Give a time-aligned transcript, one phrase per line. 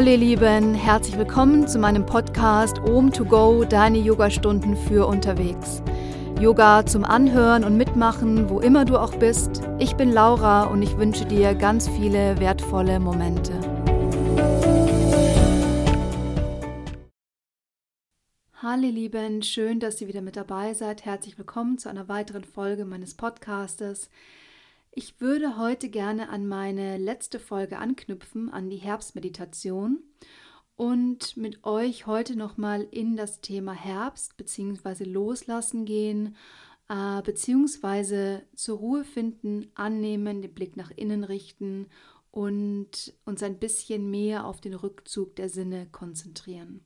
[0.00, 5.82] Hallo ihr Lieben, herzlich willkommen zu meinem Podcast Om to Go, deine Yogastunden für unterwegs.
[6.40, 9.60] Yoga zum Anhören und Mitmachen, wo immer du auch bist.
[9.78, 13.52] Ich bin Laura und ich wünsche dir ganz viele wertvolle Momente.
[18.54, 21.04] Hallo ihr Lieben, schön, dass ihr wieder mit dabei seid.
[21.04, 24.08] Herzlich willkommen zu einer weiteren Folge meines Podcastes.
[24.92, 30.02] Ich würde heute gerne an meine letzte Folge anknüpfen, an die Herbstmeditation
[30.74, 35.04] und mit euch heute nochmal in das Thema Herbst bzw.
[35.04, 36.34] Loslassen gehen,
[36.88, 41.86] äh, beziehungsweise zur Ruhe finden, annehmen, den Blick nach innen richten
[42.32, 46.84] und uns ein bisschen mehr auf den Rückzug der Sinne konzentrieren.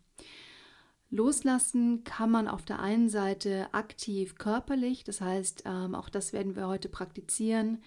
[1.15, 6.57] Loslassen kann man auf der einen Seite aktiv körperlich, das heißt, ähm, auch das werden
[6.57, 7.85] wir heute praktizieren.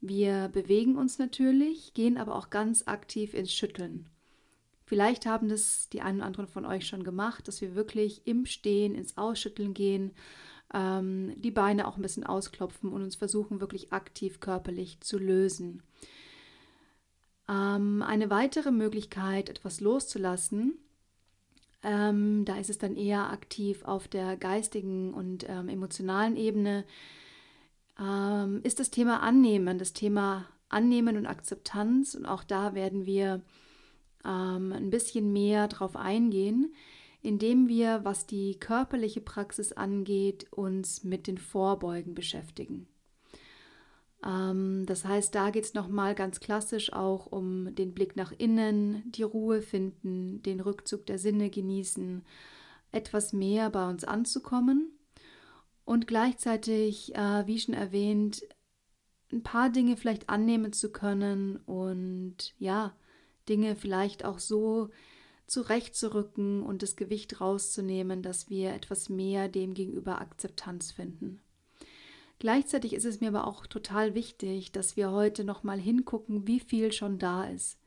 [0.00, 4.08] Wir bewegen uns natürlich, gehen aber auch ganz aktiv ins Schütteln.
[4.84, 8.46] Vielleicht haben das die einen oder anderen von euch schon gemacht, dass wir wirklich im
[8.46, 10.10] Stehen ins Ausschütteln gehen,
[10.74, 15.84] ähm, die Beine auch ein bisschen ausklopfen und uns versuchen wirklich aktiv körperlich zu lösen.
[17.48, 20.80] Ähm, eine weitere Möglichkeit, etwas loszulassen,
[21.86, 26.84] ähm, da ist es dann eher aktiv auf der geistigen und ähm, emotionalen Ebene.
[27.98, 32.16] Ähm, ist das Thema Annehmen, das Thema Annehmen und Akzeptanz.
[32.16, 33.40] Und auch da werden wir
[34.24, 36.74] ähm, ein bisschen mehr drauf eingehen,
[37.22, 42.88] indem wir, was die körperliche Praxis angeht, uns mit den Vorbeugen beschäftigen.
[44.24, 49.10] Ähm, das heißt, da geht es nochmal ganz klassisch auch um den Blick nach innen,
[49.12, 52.24] die Ruhe finden, den Rückzug der Sinne genießen,
[52.92, 54.92] etwas mehr bei uns anzukommen
[55.84, 58.42] und gleichzeitig, äh, wie schon erwähnt,
[59.32, 62.96] ein paar Dinge vielleicht annehmen zu können und ja,
[63.48, 64.90] Dinge vielleicht auch so
[65.46, 71.40] zurechtzurücken und das Gewicht rauszunehmen, dass wir etwas mehr dem gegenüber Akzeptanz finden.
[72.38, 76.92] Gleichzeitig ist es mir aber auch total wichtig, dass wir heute nochmal hingucken, wie viel
[76.92, 77.78] schon da ist.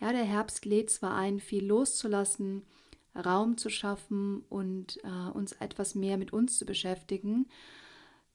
[0.00, 2.62] Ja, der Herbst lädt zwar ein, viel loszulassen,
[3.14, 7.46] Raum zu schaffen und äh, uns etwas mehr mit uns zu beschäftigen.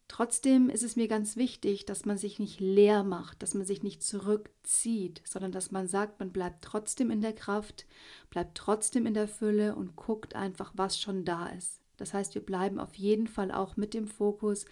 [0.08, 3.82] Trotzdem ist es mir ganz wichtig, dass man sich nicht leer macht, dass man sich
[3.82, 7.86] nicht zurückzieht, sondern dass man sagt, man bleibt trotzdem in der Kraft,
[8.30, 11.80] bleibt trotzdem in der Fülle und guckt einfach, was schon da ist.
[11.96, 14.66] Das heißt, wir bleiben auf jeden Fall auch mit dem Fokus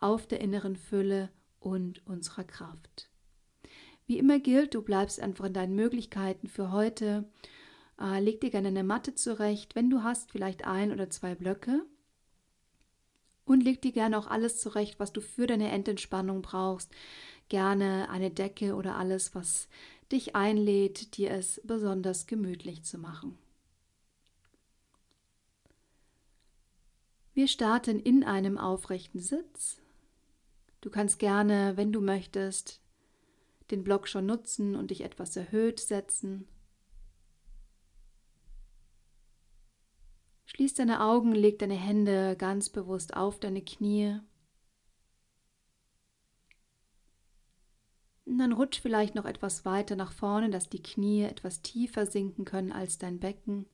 [0.00, 3.08] auf der inneren Fülle und unserer Kraft.
[4.06, 7.28] Wie immer gilt, du bleibst einfach in deinen Möglichkeiten für heute.
[8.00, 11.84] Äh, leg dir gerne eine Matte zurecht, wenn du hast, vielleicht ein oder zwei Blöcke.
[13.44, 16.90] Und leg dir gerne auch alles zurecht, was du für deine Endentspannung brauchst.
[17.48, 19.68] Gerne eine Decke oder alles, was
[20.12, 23.36] dich einlädt, dir es besonders gemütlich zu machen.
[27.34, 29.80] Wir starten in einem aufrechten Sitz.
[30.80, 32.80] Du kannst gerne, wenn du möchtest,
[33.70, 36.48] den Block schon nutzen und dich etwas erhöht setzen.
[40.46, 44.18] Schließ deine Augen, leg deine Hände ganz bewusst auf deine Knie.
[48.24, 52.44] Und dann rutsch vielleicht noch etwas weiter nach vorne, dass die Knie etwas tiefer sinken
[52.44, 53.66] können als dein Becken.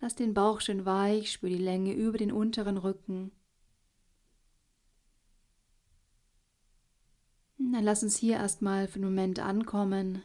[0.00, 3.32] Lass den Bauch schön weich, spür die Länge über den unteren Rücken.
[7.70, 10.22] Dann lass uns hier erstmal für einen Moment ankommen,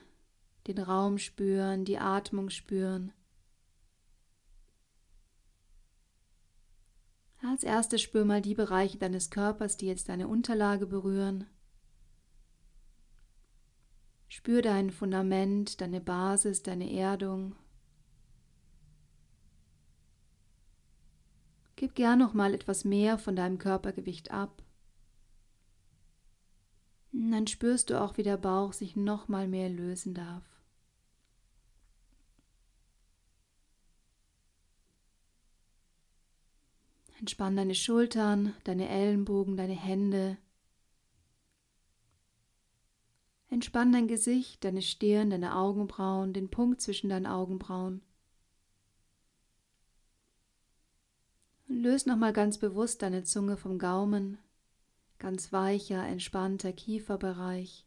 [0.67, 3.11] den Raum spüren, die Atmung spüren.
[7.41, 11.45] Als erstes spür mal die Bereiche deines Körpers, die jetzt deine Unterlage berühren.
[14.29, 17.55] Spür dein Fundament, deine Basis, deine Erdung.
[21.75, 24.63] Gib gern noch mal etwas mehr von deinem Körpergewicht ab.
[27.15, 30.43] Dann spürst du auch, wie der Bauch sich noch mal mehr lösen darf.
[37.19, 40.37] Entspann deine Schultern, deine Ellenbogen, deine Hände.
[43.49, 48.01] Entspann dein Gesicht, deine Stirn, deine Augenbrauen, den Punkt zwischen deinen Augenbrauen.
[51.69, 54.39] Und löse nochmal ganz bewusst deine Zunge vom Gaumen,
[55.23, 57.85] ganz weicher, entspannter Kieferbereich.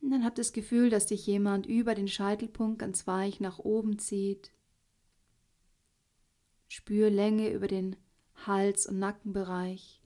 [0.00, 4.00] Und dann habt das Gefühl, dass dich jemand über den Scheitelpunkt ganz weich nach oben
[4.00, 4.50] zieht.
[6.66, 7.94] Spür Länge über den
[8.44, 10.02] Hals- und Nackenbereich.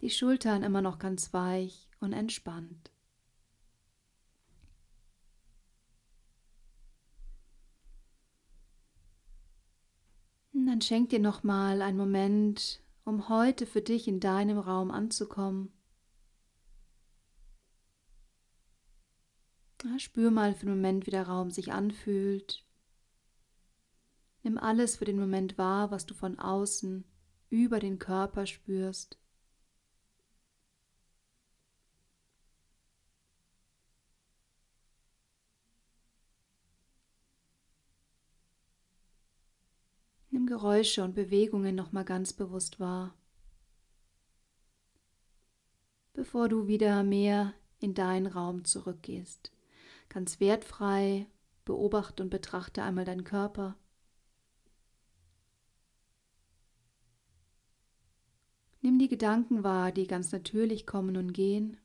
[0.00, 2.90] Die Schultern immer noch ganz weich und entspannt.
[2.90, 2.92] Und
[10.66, 15.72] dann schenk dir nochmal einen Moment, um heute für dich in deinem Raum anzukommen.
[19.84, 22.64] Ja, spür mal für den Moment, wie der Raum sich anfühlt.
[24.42, 27.04] Nimm alles für den Moment wahr, was du von außen
[27.50, 29.18] über den Körper spürst.
[40.44, 43.14] Nimm Geräusche und Bewegungen nochmal ganz bewusst wahr,
[46.12, 49.52] bevor du wieder mehr in deinen Raum zurückgehst.
[50.10, 51.26] Ganz wertfrei
[51.64, 53.74] beobachte und betrachte einmal deinen Körper.
[58.82, 61.78] Nimm die Gedanken wahr, die ganz natürlich kommen und gehen.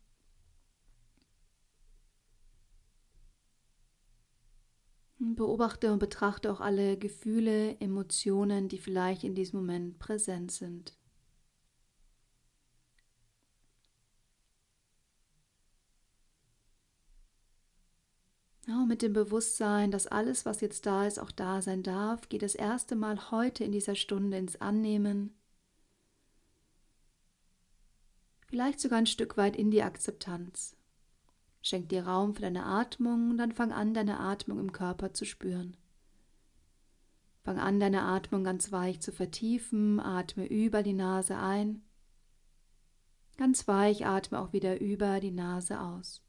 [5.19, 10.97] Beobachte und betrachte auch alle Gefühle, Emotionen, die vielleicht in diesem Moment präsent sind.
[18.65, 22.43] Ja, mit dem Bewusstsein, dass alles, was jetzt da ist, auch da sein darf, geht
[22.43, 25.35] das erste Mal heute in dieser Stunde ins Annehmen.
[28.47, 30.78] Vielleicht sogar ein Stück weit in die Akzeptanz.
[31.61, 35.25] Schenk dir Raum für deine Atmung und dann fang an, deine Atmung im Körper zu
[35.25, 35.75] spüren.
[37.43, 41.81] Fang an, deine Atmung ganz weich zu vertiefen, atme über die Nase ein.
[43.37, 46.21] Ganz weich atme auch wieder über die Nase aus.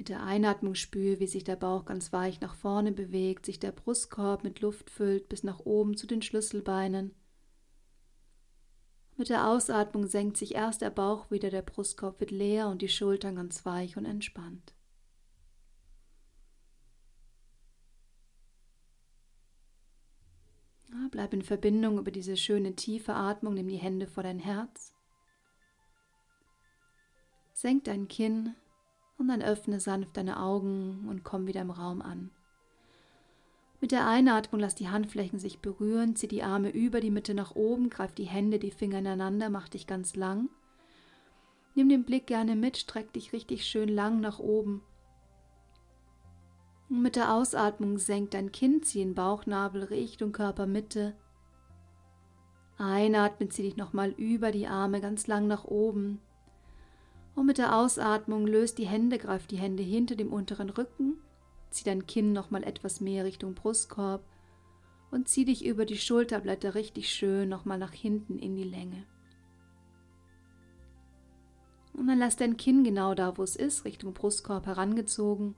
[0.00, 3.70] Mit der Einatmung spüre, wie sich der Bauch ganz weich nach vorne bewegt, sich der
[3.70, 7.14] Brustkorb mit Luft füllt bis nach oben zu den Schlüsselbeinen.
[9.18, 12.88] Mit der Ausatmung senkt sich erst der Bauch wieder, der Brustkorb wird leer und die
[12.88, 14.74] Schultern ganz weich und entspannt.
[21.10, 24.94] Bleib in Verbindung über diese schöne tiefe Atmung, nimm die Hände vor dein Herz.
[27.52, 28.54] Senk dein Kinn,
[29.20, 32.30] und dann öffne sanft deine Augen und komm wieder im Raum an.
[33.80, 37.54] Mit der Einatmung lass die Handflächen sich berühren, zieh die Arme über die Mitte nach
[37.54, 40.48] oben, greif die Hände, die Finger ineinander, mach dich ganz lang.
[41.74, 44.82] Nimm den Blick gerne mit, streck dich richtig schön lang nach oben.
[46.88, 51.14] Und mit der Ausatmung senk dein Kinn, zieh den Bauchnabel Richtung Körpermitte.
[52.78, 56.20] Einatmen, zieh dich nochmal über die Arme ganz lang nach oben.
[57.40, 61.16] Und mit der Ausatmung löst die Hände, greif die Hände hinter dem unteren Rücken,
[61.70, 64.22] zieh dein Kinn nochmal etwas mehr Richtung Brustkorb
[65.10, 69.06] und zieh dich über die Schulterblätter richtig schön nochmal nach hinten in die Länge.
[71.94, 75.54] Und dann lass dein Kinn genau da, wo es ist, Richtung Brustkorb herangezogen.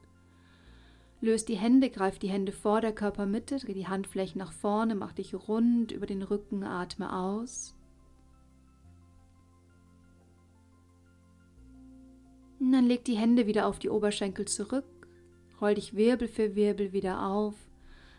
[1.20, 5.14] Löst die Hände, greif die Hände vor der Körpermitte, dreh die Handflächen nach vorne, mach
[5.14, 7.75] dich rund über den Rücken, atme aus.
[12.62, 14.84] Und dann leg die Hände wieder auf die Oberschenkel zurück,
[15.60, 17.56] roll dich Wirbel für Wirbel wieder auf.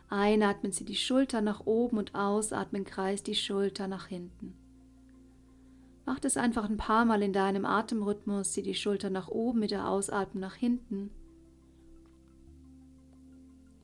[0.10, 4.54] Einatmen sie die Schulter nach oben und ausatmen kreis die Schulter nach hinten.
[6.06, 9.72] Mach das einfach ein paar Mal in deinem Atemrhythmus, zieh die Schulter nach oben mit
[9.72, 11.10] der Ausatmung nach hinten.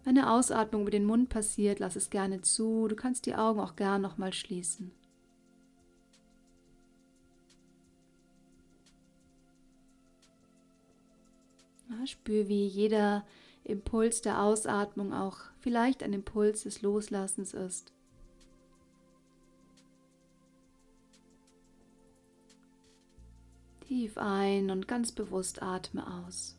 [0.03, 2.89] Wenn eine Ausatmung über den Mund passiert, lass es gerne zu.
[2.89, 4.91] Du kannst die Augen auch gern nochmal schließen.
[12.07, 13.25] Spür, wie jeder
[13.63, 17.93] Impuls der Ausatmung auch vielleicht ein Impuls des Loslassens ist.
[23.87, 26.55] Tief ein und ganz bewusst atme aus.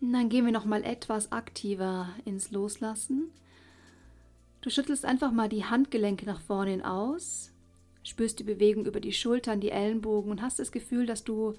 [0.00, 3.30] Und dann gehen wir noch mal etwas aktiver ins Loslassen.
[4.60, 7.52] Du schüttelst einfach mal die Handgelenke nach vorne aus,
[8.02, 11.54] spürst die Bewegung über die Schultern, die Ellenbogen und hast das Gefühl, dass du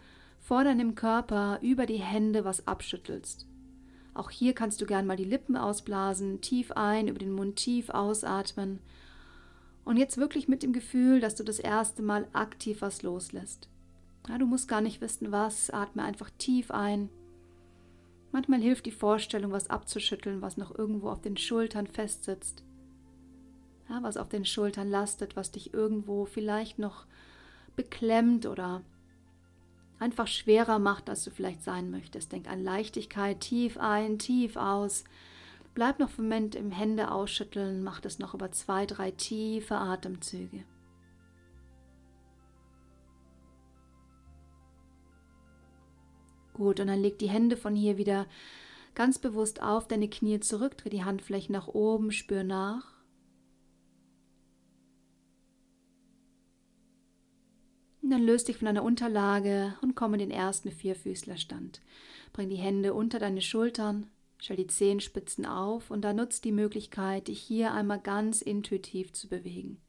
[0.45, 3.47] vor deinem Körper über die Hände was abschüttelst.
[4.13, 7.89] Auch hier kannst du gern mal die Lippen ausblasen, tief ein, über den Mund tief
[7.89, 8.79] ausatmen.
[9.85, 13.69] Und jetzt wirklich mit dem Gefühl, dass du das erste Mal aktiv was loslässt.
[14.29, 17.09] Ja, du musst gar nicht wissen, was, atme einfach tief ein.
[18.31, 22.63] Manchmal hilft die Vorstellung, was abzuschütteln, was noch irgendwo auf den Schultern festsitzt.
[23.89, 27.07] Ja, was auf den Schultern lastet, was dich irgendwo vielleicht noch
[27.75, 28.83] beklemmt oder
[29.99, 32.31] einfach schwerer macht, als du vielleicht sein möchtest.
[32.31, 35.03] Denk an Leichtigkeit, tief ein, tief aus.
[35.73, 40.63] Bleib noch einen Moment im Hände ausschütteln, mach das noch über zwei, drei tiefe Atemzüge.
[46.53, 48.27] Gut, und dann leg die Hände von hier wieder
[48.93, 52.94] ganz bewusst auf deine Knie zurück, dreh die Handflächen nach oben, spür nach.
[58.05, 61.81] Und dann löst dich von deiner Unterlage und komm in den ersten Vierfüßlerstand.
[62.33, 67.29] Bring die Hände unter deine Schultern, stell die Zehenspitzen auf und dann nutzt die Möglichkeit,
[67.29, 69.81] dich hier einmal ganz intuitiv zu bewegen.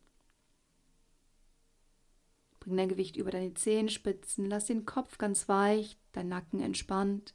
[2.59, 7.35] Bring dein Gewicht über deine Zehenspitzen, lass den Kopf ganz weich, dein Nacken entspannt.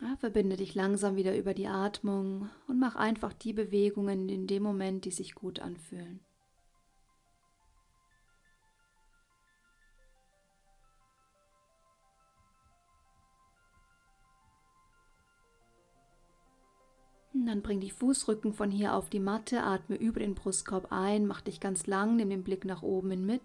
[0.00, 4.62] Ja, verbinde dich langsam wieder über die Atmung und mach einfach die Bewegungen in dem
[4.62, 6.20] Moment, die sich gut anfühlen.
[17.46, 21.40] Dann bring die Fußrücken von hier auf die Matte, atme über den Brustkorb ein, mach
[21.40, 23.42] dich ganz lang, nimm den Blick nach oben hin mit.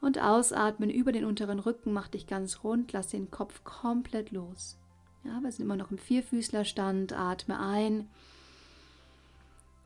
[0.00, 4.78] Und ausatmen über den unteren Rücken, mach dich ganz rund, lass den Kopf komplett los.
[5.24, 8.08] Ja, wir sind immer noch im Vierfüßlerstand, atme ein.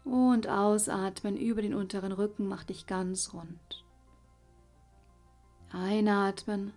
[0.04, 3.84] Und ausatmen über den unteren Rücken, mach dich ganz rund.
[5.72, 6.72] Einatmen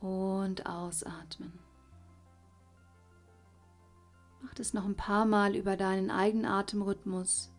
[0.00, 1.71] und ausatmen.
[4.42, 7.52] Mach das noch ein paar Mal über deinen eigenen Atemrhythmus.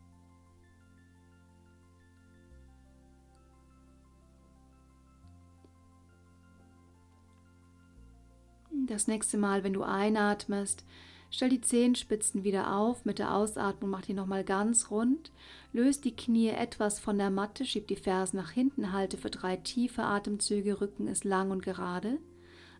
[8.87, 10.83] Das nächste Mal, wenn du einatmest,
[11.31, 13.05] stell die Zehenspitzen wieder auf.
[13.05, 15.31] Mit der Ausatmung mach die nochmal ganz rund.
[15.71, 19.55] Löst die Knie etwas von der Matte, schieb die Fersen nach hinten, halte für drei
[19.55, 22.19] tiefe Atemzüge, Rücken ist lang und gerade.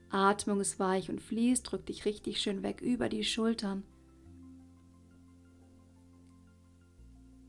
[0.10, 3.84] Atmung ist weich und fließt, drück dich richtig schön weg über die Schultern.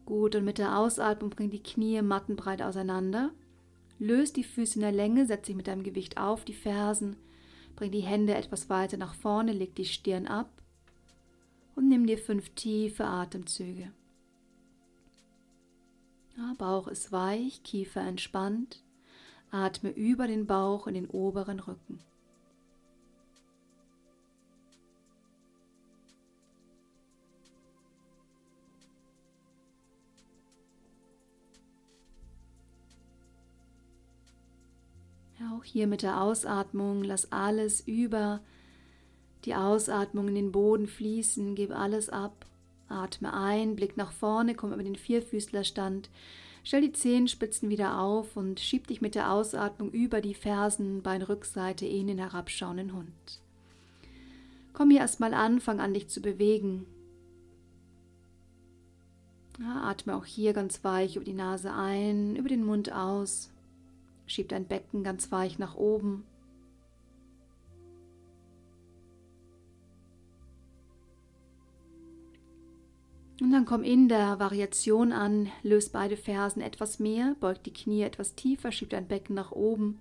[0.06, 3.30] Gut, und mit der Ausatmung bring die Knie mattenbreit auseinander.
[3.98, 7.16] Löst die Füße in der Länge, setz dich mit deinem Gewicht auf die Fersen,
[7.76, 10.50] bring die Hände etwas weiter nach vorne, leg die Stirn ab
[11.74, 13.92] und nimm dir fünf tiefe Atemzüge.
[16.36, 18.82] Ja, Bauch ist weich, Kiefer entspannt.
[19.50, 22.00] Atme über den Bauch in den oberen Rücken.
[35.54, 38.40] Auch hier mit der Ausatmung, lass alles über
[39.44, 42.46] die Ausatmung in den Boden fließen, gib alles ab.
[42.88, 46.08] Atme ein, blick nach vorne, komm über den Vierfüßlerstand.
[46.64, 51.86] Stell die Zehenspitzen wieder auf und schieb dich mit der Ausatmung über die Fersen, Beinrückseite
[51.86, 53.40] in den herabschauenden Hund.
[54.72, 56.86] Komm hier erstmal an, fang an, dich zu bewegen.
[59.60, 63.50] Ja, atme auch hier ganz weich über die Nase ein, über den Mund aus.
[64.26, 66.24] Schieb dein Becken ganz weich nach oben.
[73.40, 78.02] Und dann komm in der Variation an, löst beide Fersen etwas mehr, beug die Knie
[78.02, 80.00] etwas tiefer, schieb dein Becken nach oben,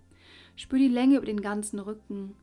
[0.55, 2.35] spür die Länge über den ganzen Rücken.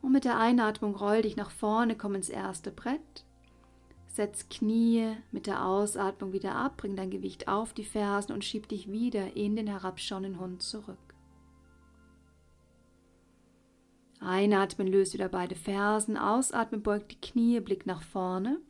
[0.00, 3.24] Und mit der Einatmung roll dich nach vorne, komm ins erste Brett.
[4.12, 8.68] Setz Knie mit der Ausatmung wieder ab, bring dein Gewicht auf die Fersen und schieb
[8.68, 10.98] dich wieder in den herabschauenden Hund zurück.
[14.20, 18.60] Einatmen, löst wieder beide Fersen, ausatmen, beugt die Knie, Blick nach vorne.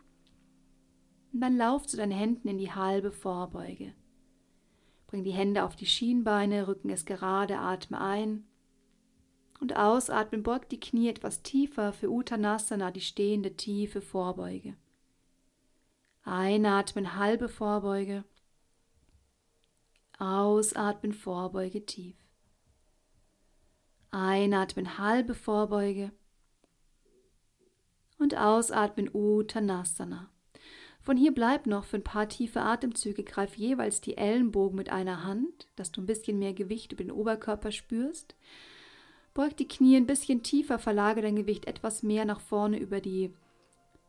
[1.33, 3.95] Und dann lauf zu deinen Händen in die halbe Vorbeuge.
[5.09, 8.47] Bring die Hände auf die Schienbeine, Rücken ist gerade, atme ein.
[9.61, 14.77] Und ausatmen, beugt die Knie etwas tiefer für Uttanasana, die stehende tiefe Vorbeuge.
[16.25, 18.25] Einatmen, halbe Vorbeuge.
[20.19, 22.17] Ausatmen, Vorbeuge tief.
[24.13, 26.13] Einatmen, halbe Vorbeuge.
[28.19, 30.31] Und ausatmen, Uttanasana.
[31.01, 35.25] Von hier bleib noch für ein paar tiefe Atemzüge, greif jeweils die Ellenbogen mit einer
[35.25, 38.37] Hand, dass du ein bisschen mehr Gewicht über den Oberkörper spürst.
[39.35, 43.35] Beug die Knie ein bisschen tiefer, verlage dein Gewicht etwas mehr nach vorne über die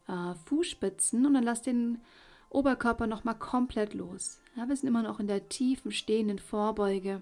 [0.08, 2.02] äh, Fußspitzen und dann lass den
[2.50, 4.42] Oberkörper nochmal komplett los.
[4.56, 7.22] Ja, wir sind immer noch in der tiefen stehenden Vorbeuge.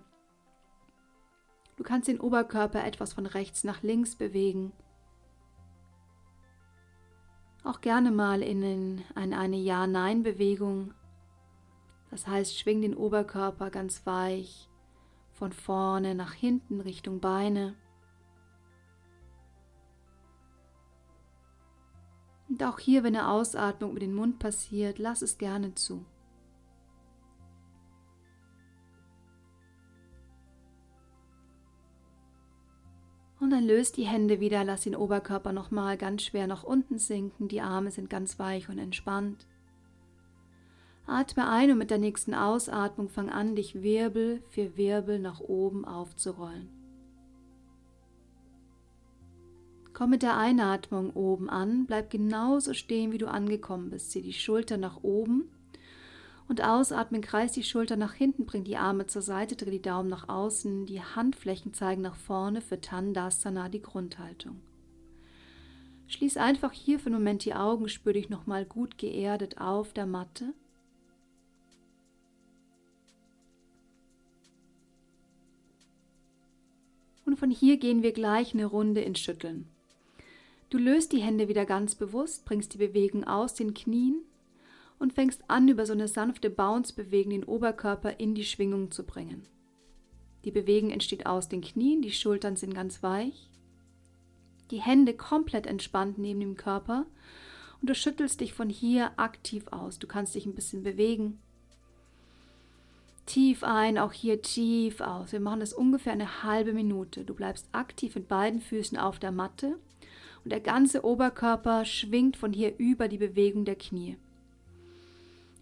[1.77, 4.73] Du kannst den Oberkörper etwas von rechts nach links bewegen.
[7.63, 10.93] Auch gerne mal in, in eine Ja-Nein-Bewegung.
[12.09, 14.69] Das heißt, schwing den Oberkörper ganz weich
[15.31, 17.75] von vorne nach hinten Richtung Beine.
[22.51, 26.03] Und auch hier, wenn eine Ausatmung über den Mund passiert, lass es gerne zu.
[33.39, 37.47] Und dann löst die Hände wieder, lass den Oberkörper nochmal ganz schwer nach unten sinken,
[37.47, 39.47] die Arme sind ganz weich und entspannt.
[41.07, 45.85] Atme ein und mit der nächsten Ausatmung fang an, dich Wirbel für Wirbel nach oben
[45.85, 46.80] aufzurollen.
[49.93, 54.11] Komm mit der Einatmung oben an, bleib genauso stehen, wie du angekommen bist.
[54.11, 55.51] Zieh die Schulter nach oben
[56.47, 60.09] und ausatmen, kreis die Schulter nach hinten, bring die Arme zur Seite, dreh die Daumen
[60.09, 64.59] nach außen, die Handflächen zeigen nach vorne für Tandasana, die Grundhaltung.
[66.07, 70.05] Schließ einfach hier für einen Moment die Augen, spür dich nochmal gut geerdet auf der
[70.05, 70.53] Matte.
[77.25, 79.70] Und von hier gehen wir gleich eine Runde ins Schütteln.
[80.71, 84.23] Du löst die Hände wieder ganz bewusst, bringst die Bewegung aus den Knien
[84.99, 89.43] und fängst an, über so eine sanfte Bounce-Bewegung den Oberkörper in die Schwingung zu bringen.
[90.45, 93.49] Die Bewegung entsteht aus den Knien, die Schultern sind ganz weich,
[94.71, 97.05] die Hände komplett entspannt neben dem Körper
[97.81, 99.99] und du schüttelst dich von hier aktiv aus.
[99.99, 101.41] Du kannst dich ein bisschen bewegen.
[103.25, 105.33] Tief ein, auch hier tief aus.
[105.33, 107.25] Wir machen das ungefähr eine halbe Minute.
[107.25, 109.77] Du bleibst aktiv mit beiden Füßen auf der Matte
[110.43, 114.17] und der ganze Oberkörper schwingt von hier über die Bewegung der Knie.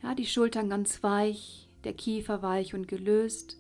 [0.02, 3.58] Ja, die Schultern ganz weich, der Kiefer weich und gelöst.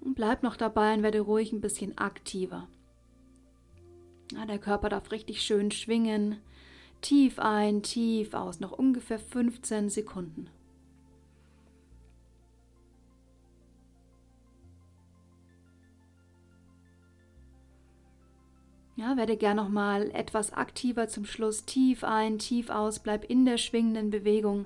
[0.00, 2.68] Und bleib noch dabei und werde ruhig ein bisschen aktiver.
[4.32, 6.38] Ja, der Körper darf richtig schön schwingen.
[7.02, 10.48] Tief ein, tief aus, noch ungefähr 15 Sekunden.
[18.96, 21.66] Ja, werde gern noch mal etwas aktiver zum Schluss.
[21.66, 24.64] Tief ein, tief aus, bleib in der schwingenden Bewegung.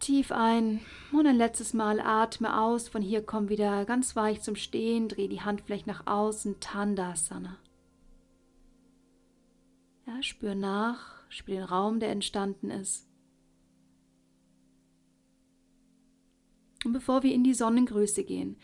[0.00, 0.80] Tief ein
[1.12, 2.90] und ein letztes Mal atme aus.
[2.90, 5.08] Von hier komm wieder ganz weich zum Stehen.
[5.08, 6.60] Dreh die Handflächen nach außen.
[6.60, 7.56] Tandasana.
[10.06, 13.08] Ja, spür nach, spür den Raum, der entstanden ist.
[16.84, 18.58] Und bevor wir in die Sonnengröße gehen,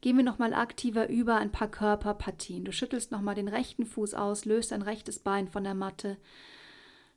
[0.00, 2.64] gehen wir nochmal aktiver über ein paar Körperpartien.
[2.64, 6.16] Du schüttelst nochmal den rechten Fuß aus, löst dein rechtes Bein von der Matte.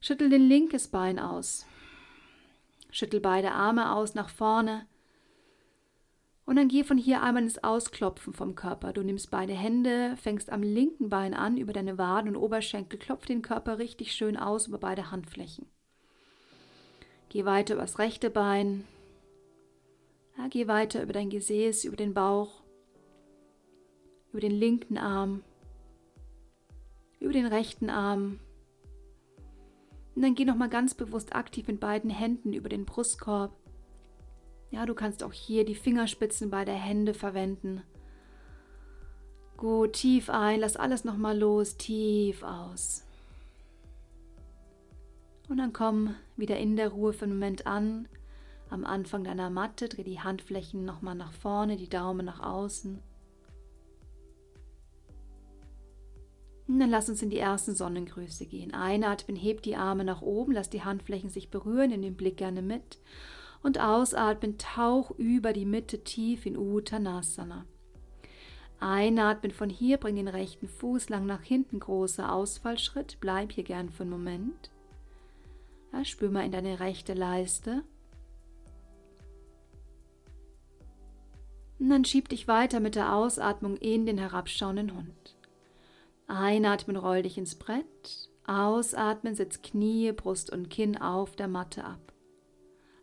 [0.02, 1.66] Schüttel den linkes Bein aus.
[2.92, 4.86] Schüttel beide Arme aus nach vorne.
[6.46, 8.92] Und dann geh von hier einmal ins Ausklopfen vom Körper.
[8.92, 13.26] Du nimmst beide Hände, fängst am linken Bein an über deine Waden und Oberschenkel, klopf
[13.26, 15.68] den Körper richtig schön aus über beide Handflächen.
[17.30, 18.86] Geh weiter über das rechte Bein.
[20.38, 22.63] Ja, geh weiter über dein Gesäß, über den Bauch
[24.34, 25.44] über den linken Arm,
[27.20, 28.40] über den rechten Arm.
[30.16, 33.56] Und dann geh nochmal ganz bewusst aktiv mit beiden Händen über den Brustkorb.
[34.72, 37.84] Ja, du kannst auch hier die Fingerspitzen beider Hände verwenden.
[39.56, 43.06] Gut, tief ein, lass alles nochmal los, tief aus.
[45.48, 48.08] Und dann komm wieder in der Ruhe für einen Moment an.
[48.72, 53.00] Am Anfang deiner Matte dreh die Handflächen nochmal nach vorne, die Daumen nach außen.
[56.68, 58.74] Und dann lass uns in die ersten Sonnengrüße gehen.
[58.74, 62.62] Einatmen, heb die Arme nach oben, lass die Handflächen sich berühren, in den Blick gerne
[62.62, 63.00] mit.
[63.62, 67.66] Und ausatmen, tauch über die Mitte tief in Uttanasana.
[68.80, 73.18] Einatmen von hier, bring den rechten Fuß lang nach hinten, großer Ausfallschritt.
[73.22, 74.72] Bleib hier gern für einen Moment.
[75.94, 77.84] Ja, spür mal in deine rechte Leiste.
[81.80, 85.33] Und dann schieb dich weiter mit der Ausatmung in den herabschauenden Hund.
[86.28, 88.30] Einatmen, roll dich ins Brett.
[88.46, 92.14] Ausatmen, setz Knie, Brust und Kinn auf der Matte ab.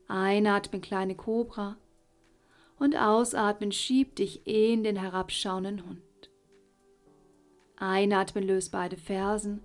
[0.09, 1.77] Einatmen, kleine Kobra.
[2.79, 6.01] Und ausatmen, schieb dich in den herabschauenden Hund.
[7.77, 9.63] Einatmen, löst beide Fersen.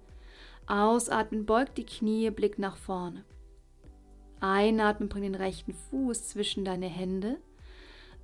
[0.67, 3.25] Ausatmen, beug die Knie, Blick nach vorne.
[4.39, 7.37] Einatmen, bring den rechten Fuß zwischen deine Hände.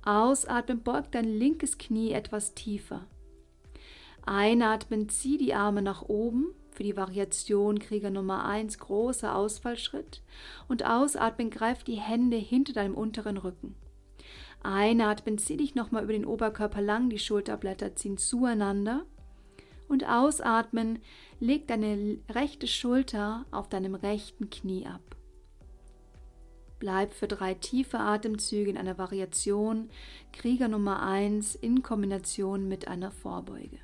[0.04, 3.06] Ausatmen, beug dein linkes Knie etwas tiefer.
[4.24, 10.22] Einatmen, zieh die Arme nach oben für die Variation Krieger Nummer 1, großer Ausfallschritt.
[10.68, 13.74] Und ausatmen, greif die Hände hinter deinem unteren Rücken.
[14.62, 19.04] Einatmen, zieh dich nochmal über den Oberkörper lang, die Schulterblätter ziehen zueinander.
[19.88, 21.00] Und ausatmen,
[21.40, 25.02] leg deine rechte Schulter auf deinem rechten Knie ab.
[26.78, 29.90] Bleib für drei tiefe Atemzüge in einer Variation
[30.32, 33.78] Krieger Nummer 1 in Kombination mit einer Vorbeuge.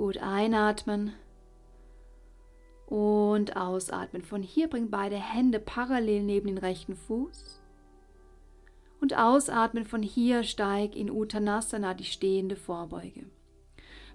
[0.00, 1.12] Gut einatmen
[2.86, 4.22] und ausatmen.
[4.22, 7.60] Von hier bring beide Hände parallel neben den rechten Fuß.
[9.02, 13.26] Und ausatmen von hier steig in Uttanasana, die stehende Vorbeuge.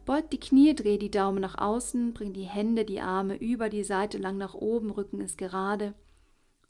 [0.06, 3.84] Beug die Knie, dreh die Daumen nach außen, bring die Hände, die Arme über die
[3.84, 5.94] Seite lang nach oben, Rücken ist gerade.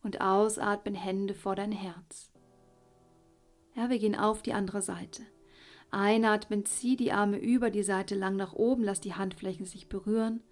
[0.03, 2.33] Und ausatmen, Hände vor dein Herz.
[3.77, 5.21] Ja, wir gehen auf die andere Seite.
[5.95, 10.43] Einatmen, zieh die Arme über die Seite lang nach oben, lass die Handflächen sich berühren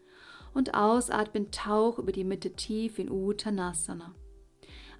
[0.53, 4.15] und ausatmen, tauch über die Mitte tief in Uttanasana.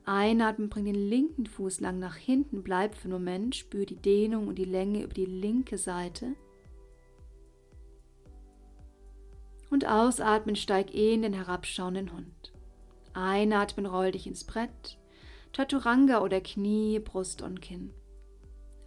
[0.04, 4.50] Einatmen, bring den linken Fuß lang nach hinten, bleib für einen Moment, spür die Dehnung
[4.50, 6.36] und die Länge über die linke Seite.
[9.70, 12.52] Und ausatmen, steig in den herabschauenden Hund.
[13.14, 15.00] Einatmen, roll dich ins Brett,
[15.56, 17.94] Chaturanga oder Knie, Brust und Kinn.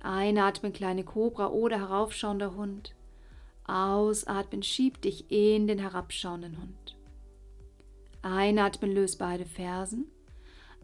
[0.07, 2.95] Einatmen, kleine Kobra oder heraufschauender Hund.
[3.65, 6.97] Ausatmen, schieb dich in den herabschauenden Hund.
[8.23, 10.07] Einatmen, löst beide Fersen.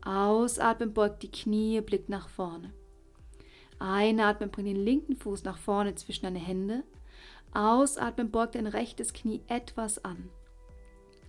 [0.04, 2.72] Ausatmen, beugt die Knie, Blick nach vorne.
[3.78, 6.82] Einatmen, bring den linken Fuß nach vorne zwischen deine Hände.
[7.54, 10.30] Ausatmen, beugt dein rechtes Knie etwas an.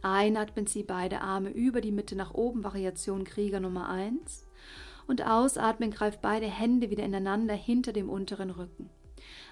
[0.01, 4.47] Einatmen, zieh beide Arme über die Mitte nach oben, Variation Krieger Nummer 1.
[5.07, 8.89] Und ausatmen, greif beide Hände wieder ineinander hinter dem unteren Rücken.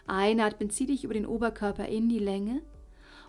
[0.07, 2.61] Einatmen, zieh dich über den Oberkörper in die Länge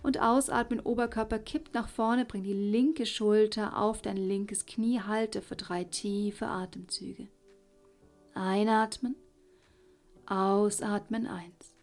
[0.02, 5.42] und ausatmen, Oberkörper kippt nach vorne, bring die linke Schulter auf dein linkes Knie, halte
[5.42, 7.28] für drei tiefe Atemzüge.
[8.34, 9.14] Einatmen,
[10.26, 11.76] ausatmen eins.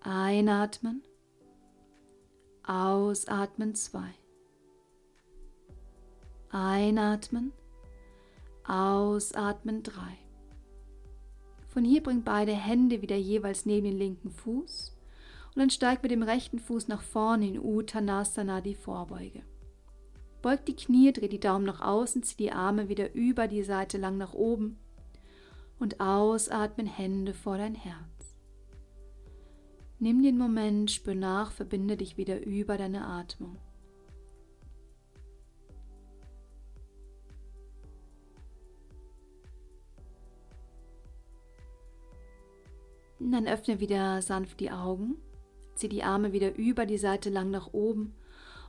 [0.00, 1.02] Einatmen,
[2.64, 4.10] ausatmen zwei.
[6.50, 7.52] Einatmen,
[8.68, 10.18] ausatmen drei.
[11.68, 14.96] Von hier bring beide Hände wieder jeweils neben den linken Fuß
[15.54, 19.42] und dann steig mit dem rechten Fuß nach vorne in Uttanasana, die Vorbeuge.
[20.42, 23.98] Beug die Knie, dreh die Daumen nach außen, zieh die Arme wieder über die Seite
[23.98, 24.78] lang nach oben
[25.78, 28.36] und ausatmen Hände vor dein Herz.
[29.98, 33.58] Nimm den Moment, spür nach, verbinde dich wieder über deine Atmung.
[43.20, 45.16] Und dann öffne wieder sanft die Augen,
[45.74, 48.14] zieh die Arme wieder über die Seite lang nach oben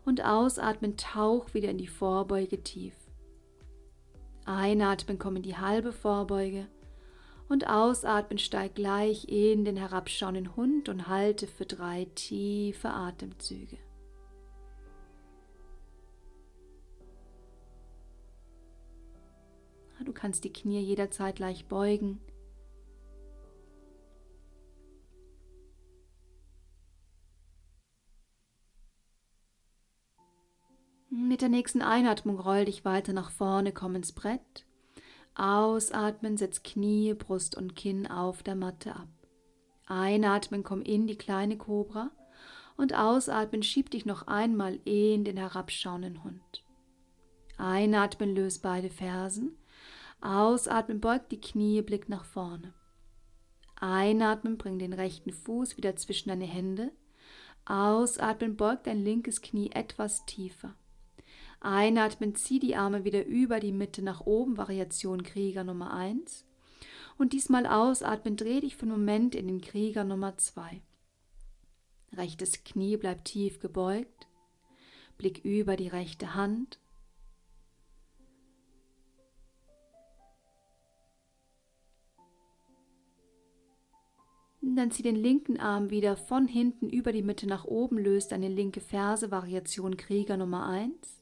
[0.05, 2.95] und ausatmen, tauch wieder in die Vorbeuge tief.
[4.45, 6.67] Einatmen, komm in die halbe Vorbeuge
[7.47, 13.77] und ausatmen, steig gleich in den herabschauenden Hund und halte für drei tiefe Atemzüge.
[20.03, 22.19] Du kannst die Knie jederzeit leicht beugen
[31.11, 34.65] Mit der nächsten Einatmung roll dich weiter nach vorne, komm ins Brett.
[35.33, 39.07] Ausatmen, setz Knie, Brust und Kinn auf der Matte ab.
[39.87, 42.11] Einatmen, komm in die kleine Kobra
[42.77, 46.63] und ausatmen, schieb dich noch einmal in den herabschauenden Hund.
[47.57, 49.57] Einatmen, löst beide Fersen.
[50.21, 52.75] Ausatmen, beug die Knie, Blick nach vorne.
[53.79, 56.91] Einatmen, bring den rechten Fuß wieder zwischen deine Hände.
[57.65, 60.75] Ausatmen, beug dein linkes Knie etwas tiefer.
[61.61, 66.45] Einatmen, zieh die Arme wieder über die Mitte nach oben, Variation Krieger Nummer 1.
[67.17, 70.81] Und diesmal ausatmen, dreh dich für einen Moment in den Krieger Nummer 2.
[72.13, 74.27] Rechtes Knie bleibt tief gebeugt,
[75.17, 76.79] Blick über die rechte Hand.
[84.61, 88.47] dann zieh den linken Arm wieder von hinten über die Mitte nach oben, löst deine
[88.47, 91.18] linke Ferse, Variation Krieger Nummer 1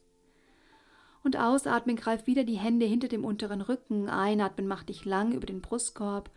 [1.28, 4.08] und ausatmen, greif wieder die Hände hinter dem unteren Rücken.
[4.08, 6.30] Einatmen, mach dich lang über den Brustkorb.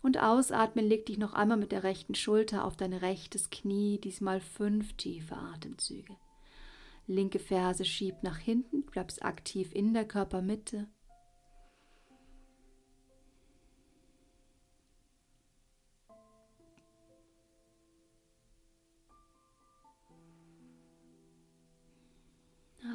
[0.00, 4.40] Und ausatmen, leg dich noch einmal mit der rechten Schulter auf dein rechtes Knie, diesmal
[4.40, 6.16] fünf tiefe Atemzüge.
[7.06, 10.88] Linke Ferse schiebt nach hinten, bleibst aktiv in der Körpermitte.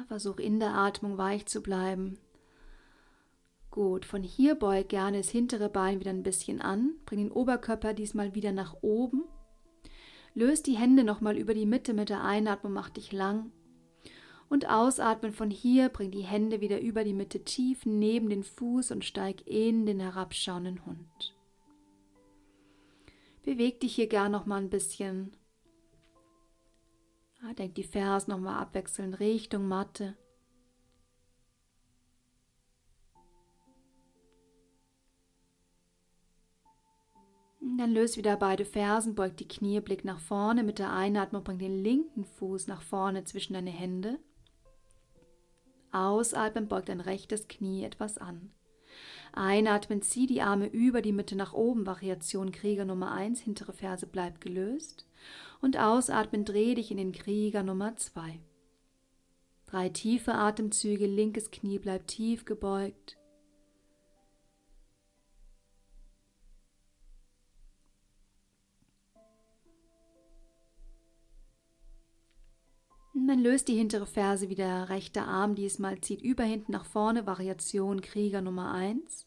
[0.06, 2.18] Versuch in der Atmung weich zu bleiben.
[3.70, 6.94] Gut, von hier beug gerne das hintere Bein wieder ein bisschen an.
[7.04, 9.24] Bring den Oberkörper diesmal wieder nach oben.
[10.34, 13.52] Löst die Hände nochmal über die Mitte mit der Einatmung, mach dich lang.
[14.48, 18.92] Und ausatmen von hier, bring die Hände wieder über die Mitte tief neben den Fuß
[18.92, 21.34] und steig in den herabschauenden Hund.
[23.42, 25.36] Beweg dich hier gar noch mal ein bisschen.
[27.46, 30.16] Ja, denk die Fersen noch mal abwechselnd Richtung Matte.
[37.78, 40.62] Dann löse wieder beide Fersen, beug die Knie, blick nach vorne.
[40.64, 44.18] Mit der Einatmung bring den linken Fuß nach vorne zwischen deine Hände.
[45.92, 48.50] Ausatmen, beug dein rechtes Knie etwas an.
[49.36, 54.06] Einatmen, zieh die Arme über die Mitte nach oben, Variation Krieger Nummer 1, hintere Ferse
[54.06, 55.06] bleibt gelöst.
[55.60, 58.40] Und ausatmen, dreh dich in den Krieger Nummer 2.
[59.66, 63.16] Drei tiefe Atemzüge, linkes Knie bleibt tief gebeugt.
[73.26, 78.00] dann löst die hintere Ferse wieder, rechter Arm diesmal zieht über hinten nach vorne, Variation
[78.00, 79.25] Krieger Nummer 1.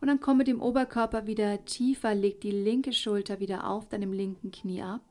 [0.00, 4.12] Und dann komm mit dem Oberkörper wieder tiefer, leg die linke Schulter wieder auf deinem
[4.12, 5.02] linken Knie ab.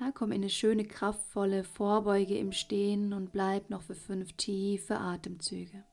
[0.00, 4.98] Ja, komm in eine schöne, kraftvolle Vorbeuge im Stehen und bleib noch für fünf tiefe
[4.98, 5.84] Atemzüge.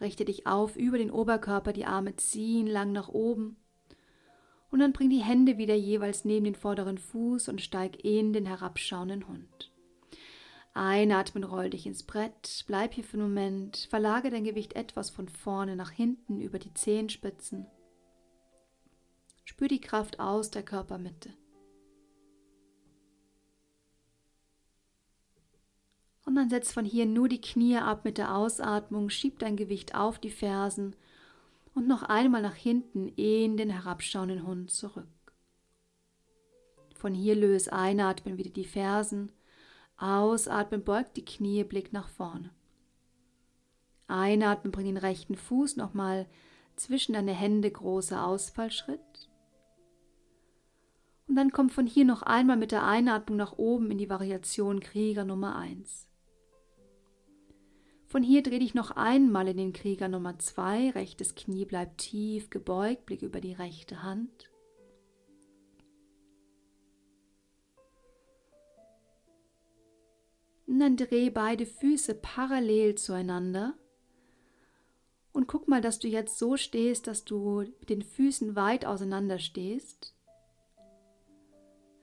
[0.00, 3.56] Richte dich auf über den Oberkörper, die Arme ziehen lang nach oben.
[4.70, 8.46] Und dann bring die Hände wieder jeweils neben den vorderen Fuß und steig in den
[8.46, 9.72] herabschauenden Hund.
[10.74, 15.28] Einatmen, roll dich ins Brett, bleib hier für einen Moment, verlage dein Gewicht etwas von
[15.28, 17.66] vorne nach hinten über die Zehenspitzen.
[19.44, 21.30] Spür die Kraft aus der Körpermitte.
[26.38, 29.96] Und dann setz von hier nur die Knie ab mit der Ausatmung, schieb dein Gewicht
[29.96, 30.94] auf die Fersen
[31.74, 35.08] und noch einmal nach hinten in den herabschauenden Hund zurück.
[36.94, 39.32] Von hier löse einatmen wieder die Fersen,
[39.96, 42.54] ausatmen, beugt die Knie, Blick nach vorne.
[44.06, 46.28] Einatmen, bring den rechten Fuß nochmal
[46.76, 49.28] zwischen deine Hände, großer Ausfallschritt.
[51.26, 54.78] Und dann kommt von hier noch einmal mit der Einatmung nach oben in die Variation
[54.78, 56.07] Krieger Nummer 1.
[58.08, 60.92] Von hier dreh dich noch einmal in den Krieger Nummer 2.
[60.92, 64.50] Rechtes Knie bleibt tief gebeugt, Blick über die rechte Hand.
[70.66, 73.74] Und dann dreh beide Füße parallel zueinander.
[75.32, 79.38] Und guck mal, dass du jetzt so stehst, dass du mit den Füßen weit auseinander
[79.38, 80.14] stehst.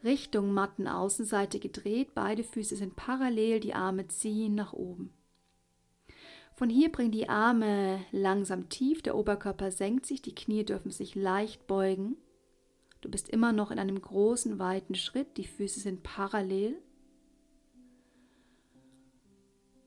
[0.03, 5.14] Richtung Mattenaußenseite gedreht, beide Füße sind parallel, die Arme ziehen nach oben.
[6.55, 11.13] Von hier bring die Arme langsam tief, der Oberkörper senkt sich, die Knie dürfen sich
[11.13, 12.15] leicht beugen.
[13.01, 16.81] Du bist immer noch in einem großen, weiten Schritt, die Füße sind parallel.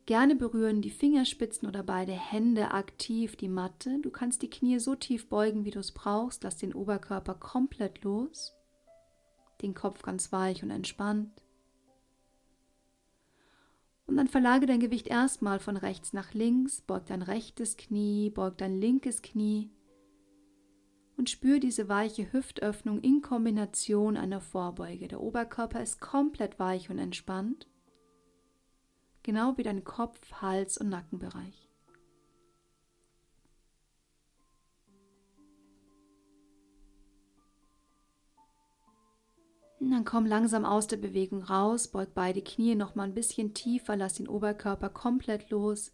[0.04, 3.98] Gerne berühren die Fingerspitzen oder beide Hände aktiv die Matte.
[4.02, 6.44] Du kannst die Knie so tief beugen, wie du es brauchst.
[6.44, 8.54] Lass den Oberkörper komplett los,
[9.62, 11.42] den Kopf ganz weich und entspannt.
[14.08, 18.56] Und dann verlage dein Gewicht erstmal von rechts nach links, beug dein rechtes Knie, beug
[18.56, 19.70] dein linkes Knie
[21.18, 25.08] und spür diese weiche Hüftöffnung in Kombination einer Vorbeuge.
[25.08, 27.68] Der Oberkörper ist komplett weich und entspannt,
[29.22, 31.67] genau wie dein Kopf, Hals und Nackenbereich.
[39.80, 43.96] Dann komm langsam aus der Bewegung raus, beug beide Knie noch mal ein bisschen tiefer,
[43.96, 45.92] lass den Oberkörper komplett los,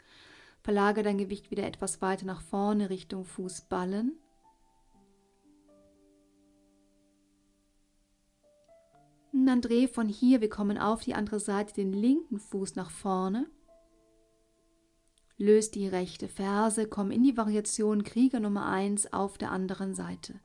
[0.62, 4.18] verlage dein Gewicht wieder etwas weiter nach vorne Richtung Fußballen.
[9.34, 12.90] Und dann dreh von hier, wir kommen auf die andere Seite, den linken Fuß nach
[12.90, 13.50] vorne.
[15.36, 20.40] Löst die rechte Ferse, komm in die Variation Krieger Nummer 1 auf der anderen Seite.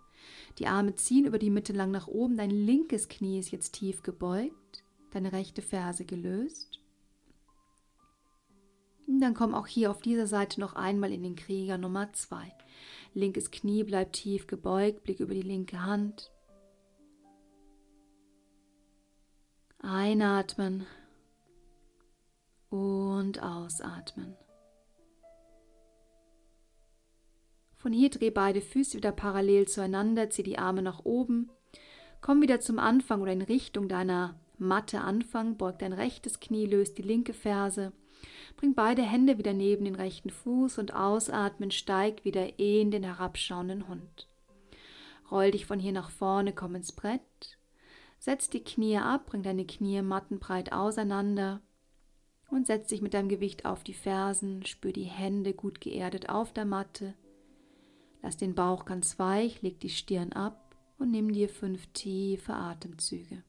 [0.57, 2.37] Die Arme ziehen über die Mitte lang nach oben.
[2.37, 4.83] Dein linkes Knie ist jetzt tief gebeugt.
[5.11, 6.79] Deine rechte Ferse gelöst.
[9.07, 12.53] Und dann komm auch hier auf dieser Seite noch einmal in den Krieger Nummer 2.
[13.15, 16.31] Linkes Knie bleibt tief gebeugt, Blick über die linke Hand.
[19.79, 20.85] Einatmen
[22.69, 24.35] und ausatmen.
[27.79, 31.49] Von hier dreh beide Füße wieder parallel zueinander, zieh die Arme nach oben.
[32.19, 36.97] Komm wieder zum Anfang oder in Richtung deiner Matte Anfang, beug dein rechtes Knie, löst
[36.97, 37.93] die linke Ferse,
[38.57, 43.87] bring beide Hände wieder neben den rechten Fuß und ausatmen, steig wieder in den herabschauenden
[43.87, 44.27] Hund.
[45.31, 47.57] Roll dich von hier nach vorne, komm ins Brett,
[48.17, 51.61] setz die Knie ab, bring deine Knie mattenbreit auseinander
[52.49, 56.51] und setz dich mit deinem Gewicht auf die Fersen, spür die Hände gut geerdet auf
[56.51, 57.13] der Matte,
[58.21, 63.43] lass den Bauch ganz weich, leg die Stirn ab und nimm dir fünf tiefe Atemzüge.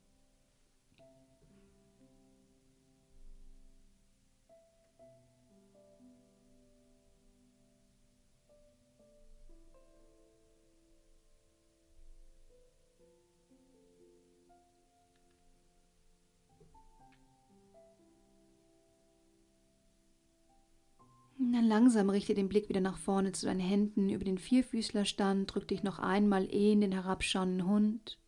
[21.60, 25.68] Dann langsam richte den Blick wieder nach vorne zu deinen Händen über den Vierfüßlerstand, drück
[25.68, 28.18] dich noch einmal in den herabschauenden Hund.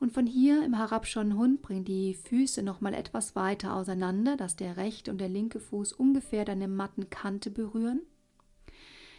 [0.00, 4.56] Und von hier im herabschauenden Hund bring die Füße noch mal etwas weiter auseinander, dass
[4.56, 8.00] der rechte und der linke Fuß ungefähr deine matten Kante berühren.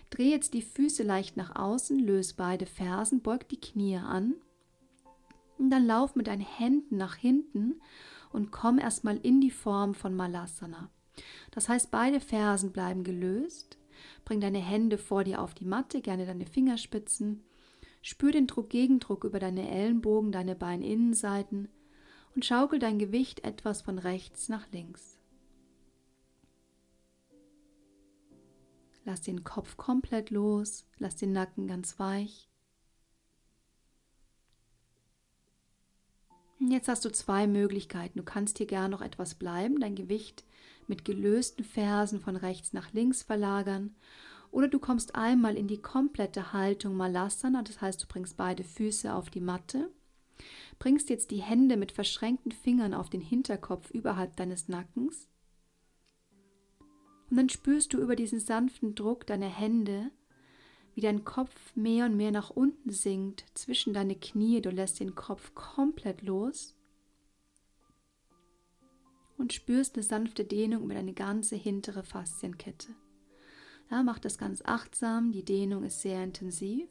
[0.09, 4.33] Dreh jetzt die Füße leicht nach außen, löse beide Fersen, beug die Knie an.
[5.57, 7.79] Und dann lauf mit deinen Händen nach hinten
[8.33, 10.89] und komm erstmal in die Form von Malasana.
[11.51, 13.77] Das heißt, beide Fersen bleiben gelöst.
[14.25, 17.43] Bring deine Hände vor dir auf die Matte, gerne deine Fingerspitzen.
[18.01, 21.69] Spür den Druck-Gegendruck über deine Ellenbogen, deine Beininnenseiten
[22.35, 25.19] und schaukel dein Gewicht etwas von rechts nach links.
[29.03, 32.50] Lass den Kopf komplett los, lass den Nacken ganz weich.
[36.69, 38.19] Jetzt hast du zwei Möglichkeiten.
[38.19, 40.45] Du kannst hier gern noch etwas bleiben, dein Gewicht
[40.87, 43.95] mit gelösten Fersen von rechts nach links verlagern.
[44.51, 49.11] Oder du kommst einmal in die komplette Haltung Malasana, das heißt, du bringst beide Füße
[49.11, 49.89] auf die Matte,
[50.77, 55.27] bringst jetzt die Hände mit verschränkten Fingern auf den Hinterkopf überhalb deines Nackens.
[57.29, 60.11] Und dann spürst du über diesen sanften Druck deiner Hände,
[60.93, 64.61] wie dein Kopf mehr und mehr nach unten sinkt zwischen deine Knie.
[64.61, 66.75] Du lässt den Kopf komplett los
[69.37, 72.89] und spürst eine sanfte Dehnung über deine ganze hintere Faszienkette.
[73.89, 75.31] Ja, mach das ganz achtsam.
[75.31, 76.87] Die Dehnung ist sehr intensiv.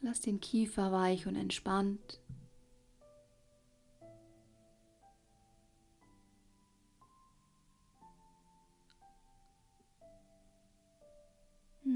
[0.00, 2.20] Lass den Kiefer weich und entspannt.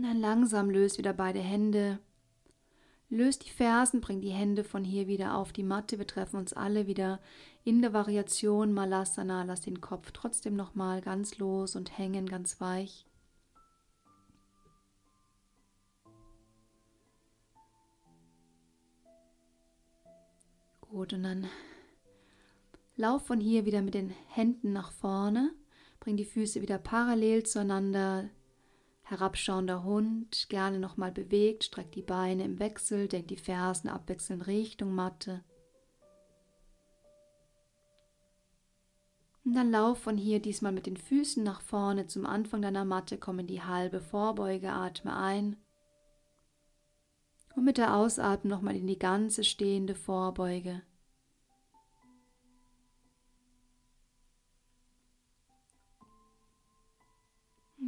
[0.02, 1.98] Dann langsam löst wieder beide Hände.
[3.08, 5.98] Löst die Fersen, bring die Hände von hier wieder auf die Matte.
[5.98, 7.20] Wir treffen uns alle wieder
[7.62, 9.44] in der Variation Malasana.
[9.44, 13.06] Lass den Kopf trotzdem nochmal ganz los und hängen, ganz weich.
[20.80, 21.46] Gut, und dann
[22.96, 25.52] lauf von hier wieder mit den Händen nach vorne.
[26.00, 28.30] Bring die Füße wieder parallel zueinander,
[29.08, 34.96] Herabschauender Hund, gerne nochmal bewegt, streckt die Beine im Wechsel, denkt die Fersen abwechselnd Richtung
[34.96, 35.44] Matte.
[39.44, 43.16] Und dann lauf von hier diesmal mit den Füßen nach vorne zum Anfang deiner Matte,
[43.16, 45.56] komm in die halbe Vorbeuge, atme ein.
[47.54, 50.82] Und mit der Ausatmung nochmal in die ganze stehende Vorbeuge.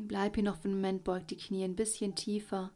[0.08, 2.72] Bleib hier noch für einen Moment, beug die Knie ein bisschen tiefer.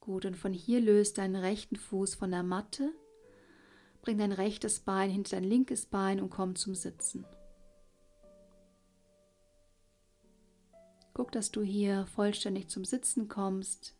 [0.00, 2.92] Gut, und von hier löst deinen rechten Fuß von der Matte.
[4.02, 7.24] Bring dein rechtes Bein hinter dein linkes Bein und komm zum Sitzen.
[11.14, 13.94] Guck, dass du hier vollständig zum Sitzen kommst.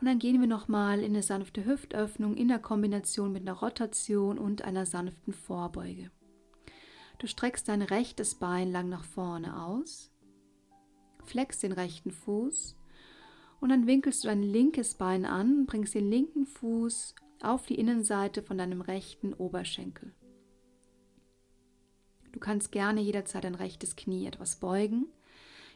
[0.00, 4.38] Und dann gehen wir nochmal in eine sanfte Hüftöffnung in der Kombination mit einer Rotation
[4.38, 6.10] und einer sanften Vorbeuge.
[7.22, 10.10] Du streckst dein rechtes Bein lang nach vorne aus,
[11.24, 12.76] fleckst den rechten Fuß
[13.60, 17.76] und dann winkelst du dein linkes Bein an und bringst den linken Fuß auf die
[17.76, 20.12] Innenseite von deinem rechten Oberschenkel.
[22.32, 25.06] Du kannst gerne jederzeit dein rechtes Knie etwas beugen.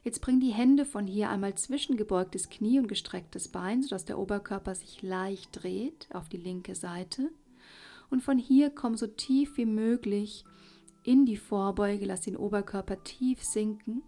[0.03, 4.19] Jetzt bring die Hände von hier einmal zwischen gebeugtes Knie und gestrecktes Bein, sodass der
[4.19, 7.31] Oberkörper sich leicht dreht auf die linke Seite.
[8.11, 10.45] Und von hier komm so tief wie möglich
[11.07, 14.03] in die Vorbeuge, lass den Oberkörper tief sinken.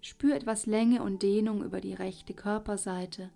[0.00, 3.30] Spür etwas Länge und Dehnung über die rechte Körperseite.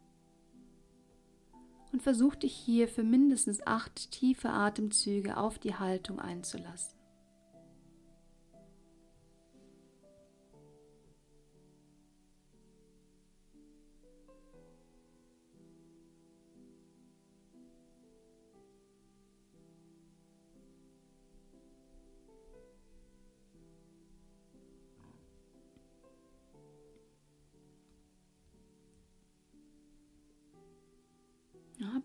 [1.93, 6.99] und versuch dich hier für mindestens acht tiefe Atemzüge auf die Haltung einzulassen.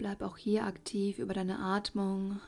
[0.09, 2.39] Bleib auch hier aktiv über deine Atmung.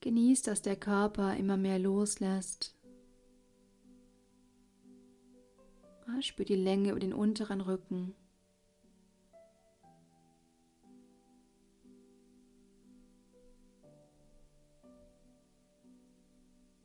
[0.00, 2.74] Genieß, dass der Körper immer mehr loslässt.
[6.20, 8.14] Spür die Länge über den unteren Rücken.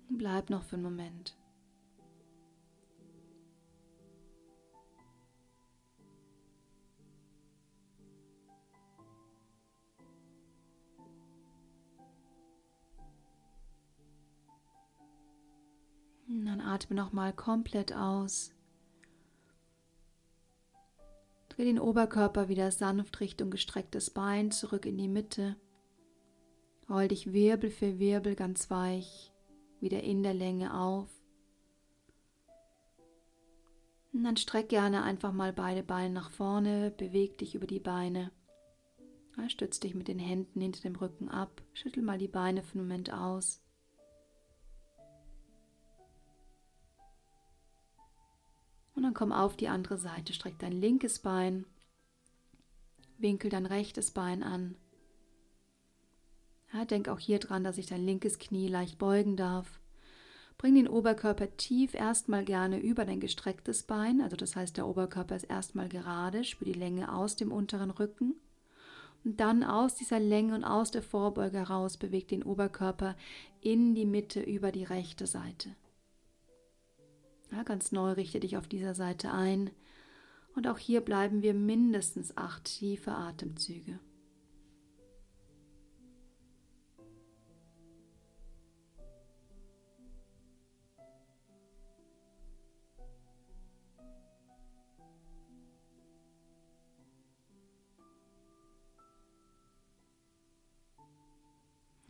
[0.09, 1.38] Bleib noch für einen Moment.
[16.31, 18.53] Dann atme nochmal komplett aus.
[21.49, 25.55] Dreh den Oberkörper wieder sanft Richtung gestrecktes Bein zurück in die Mitte.
[26.87, 29.33] Roll dich Wirbel für Wirbel ganz weich
[29.79, 31.09] wieder in der Länge auf.
[34.13, 38.31] Und dann streck gerne einfach mal beide Beine nach vorne, beweg dich über die Beine.
[39.47, 42.87] stütz dich mit den Händen hinter dem Rücken ab, schüttel mal die Beine für einen
[42.87, 43.61] Moment aus.
[48.99, 51.63] Und dann komm auf die andere Seite, streck dein linkes Bein,
[53.17, 54.75] winkel dein rechtes Bein an.
[56.73, 59.79] Ja, denk auch hier dran, dass ich dein linkes Knie leicht beugen darf.
[60.57, 65.37] Bring den Oberkörper tief erstmal gerne über dein gestrecktes Bein, also das heißt, der Oberkörper
[65.37, 68.35] ist erstmal gerade, spür die Länge aus dem unteren Rücken.
[69.23, 73.15] Und dann aus dieser Länge und aus der Vorbeuge heraus bewegt den Oberkörper
[73.61, 75.69] in die Mitte über die rechte Seite.
[77.51, 79.71] Ja, ganz neu richte dich auf dieser Seite ein.
[80.55, 83.99] Und auch hier bleiben wir mindestens acht tiefe Atemzüge.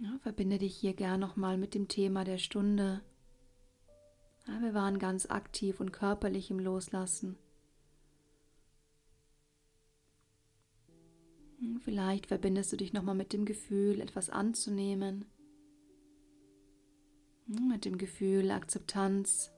[0.01, 3.01] Ja, verbinde dich hier gern nochmal mit dem Thema der Stunde.
[4.50, 7.38] Ja, wir waren ganz aktiv und körperlich im Loslassen.
[11.60, 15.26] Hm, vielleicht verbindest du dich nochmal mit dem Gefühl, etwas anzunehmen.
[17.45, 19.52] Hm, mit dem Gefühl Akzeptanz.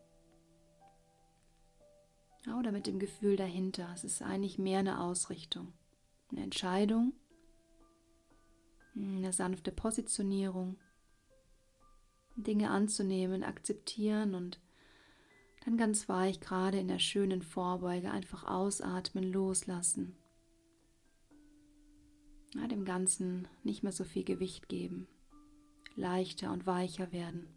[2.60, 3.90] Oder mit dem Gefühl dahinter.
[3.94, 5.72] Es ist eigentlich mehr eine Ausrichtung,
[6.32, 7.14] eine Entscheidung,
[8.94, 10.78] hm, eine sanfte Positionierung.
[12.36, 14.60] Dinge anzunehmen, akzeptieren und
[15.66, 20.16] dann ganz weich, gerade in der schönen Vorbeuge, einfach ausatmen, loslassen.
[22.56, 25.08] Ja, dem Ganzen nicht mehr so viel Gewicht geben,
[25.96, 27.48] leichter und weicher werden.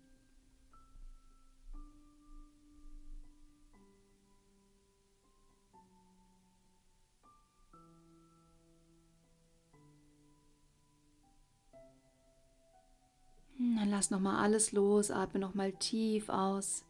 [13.58, 16.84] Dann lass nochmal alles los, atme nochmal tief aus.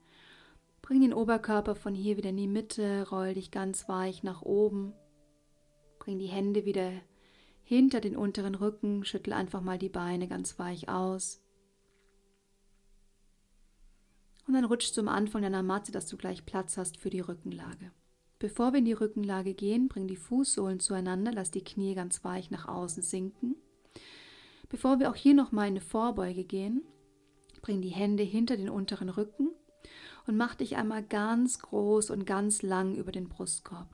[0.84, 4.92] Bring den Oberkörper von hier wieder in die Mitte, roll dich ganz weich nach oben.
[5.98, 6.92] Bring die Hände wieder
[7.62, 11.42] hinter den unteren Rücken, schüttel einfach mal die Beine ganz weich aus.
[14.46, 17.90] Und dann rutsch zum Anfang deiner Matte, dass du gleich Platz hast für die Rückenlage.
[18.38, 22.50] Bevor wir in die Rückenlage gehen, bring die Fußsohlen zueinander, lass die Knie ganz weich
[22.50, 23.56] nach außen sinken.
[24.68, 26.82] Bevor wir auch hier nochmal in eine Vorbeuge gehen,
[27.62, 29.48] bring die Hände hinter den unteren Rücken
[30.26, 33.88] und mach dich einmal ganz groß und ganz lang über den Brustkorb.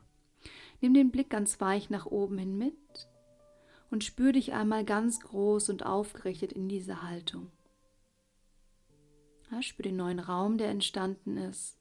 [0.80, 3.08] Nimm den Blick ganz weich nach oben hin mit
[3.90, 7.50] und spür dich einmal ganz groß und aufgerichtet in diese Haltung.
[9.50, 11.76] Ja, spür den neuen Raum, der entstanden ist.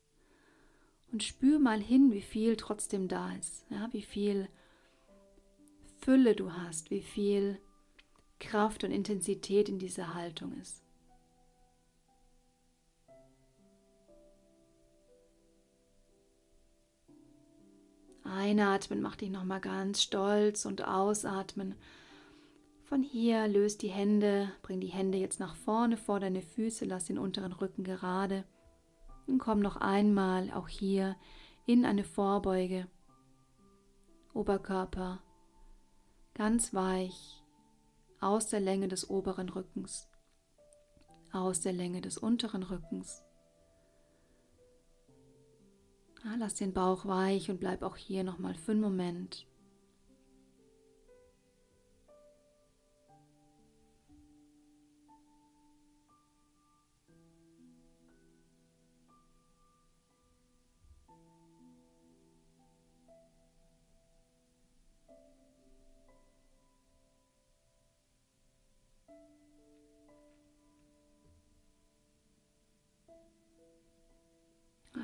[1.11, 3.65] Und spür mal hin, wie viel trotzdem da ist.
[3.69, 4.49] Ja, wie viel
[5.99, 7.59] Fülle du hast, wie viel
[8.39, 10.83] Kraft und Intensität in dieser Haltung ist.
[18.29, 21.75] Einatmen macht dich nochmal ganz stolz und ausatmen.
[22.83, 27.05] Von hier löst die Hände, bring die Hände jetzt nach vorne vor deine Füße, lass
[27.05, 28.45] den unteren Rücken gerade
[29.27, 31.15] und komm noch einmal auch hier
[31.65, 32.87] in eine Vorbeuge.
[34.33, 35.21] Oberkörper
[36.39, 37.43] Ganz weich
[38.21, 40.07] aus der Länge des oberen Rückens,
[41.33, 43.23] aus der Länge des unteren Rückens.
[46.23, 49.45] Ja, lass den Bauch weich und bleib auch hier nochmal für einen Moment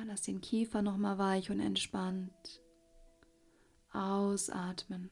[0.06, 2.62] Lass den Kiefer nochmal weich und entspannt.
[3.92, 5.10] Ausatmen.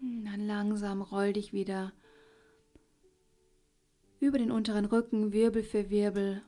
[0.00, 1.92] Dann langsam roll dich wieder
[4.24, 6.42] über den unteren Rücken Wirbel für Wirbel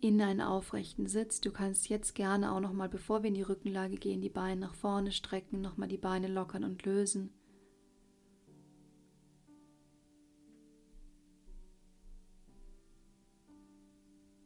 [0.00, 1.40] in einen aufrechten Sitz.
[1.40, 4.60] Du kannst jetzt gerne auch noch mal, bevor wir in die Rückenlage gehen, die Beine
[4.60, 7.30] nach vorne strecken, noch mal die Beine lockern und lösen.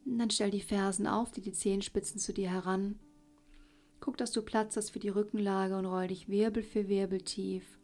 [0.05, 3.01] Und dann stell die Fersen auf, die die Zehenspitzen zu dir heran.
[3.99, 7.79] Guck, dass du Platz hast für die Rückenlage und roll dich Wirbel für Wirbel tief.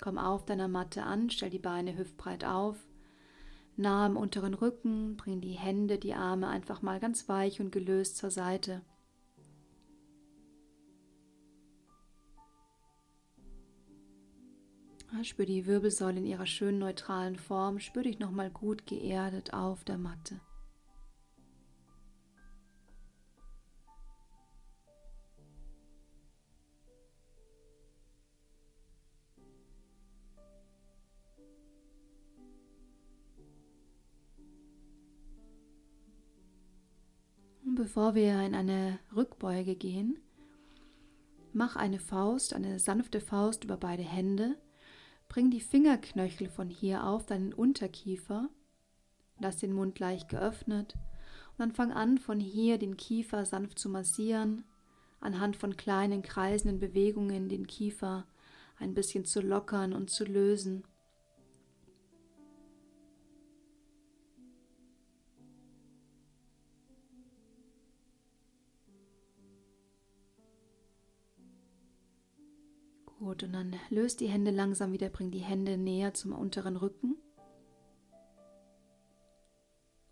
[0.00, 2.87] Komm auf deiner Matte an, stell die Beine hüftbreit auf
[3.78, 8.16] nah am unteren Rücken, bring die Hände, die Arme einfach mal ganz weich und gelöst
[8.16, 8.82] zur Seite.
[15.22, 19.98] Spür die Wirbelsäule in ihrer schönen neutralen Form, spür dich nochmal gut geerdet auf der
[19.98, 20.40] Matte.
[37.88, 40.18] Bevor wir in eine Rückbeuge gehen,
[41.54, 44.56] mach eine Faust, eine sanfte Faust über beide Hände.
[45.26, 48.50] Bring die Fingerknöchel von hier auf deinen Unterkiefer.
[49.38, 50.96] Lass den Mund leicht geöffnet.
[51.52, 54.64] Und dann fang an, von hier den Kiefer sanft zu massieren,
[55.20, 58.26] anhand von kleinen kreisenden Bewegungen den Kiefer
[58.78, 60.84] ein bisschen zu lockern und zu lösen.
[73.38, 77.14] Gut, und dann löst die Hände langsam wieder, bring die Hände näher zum unteren Rücken.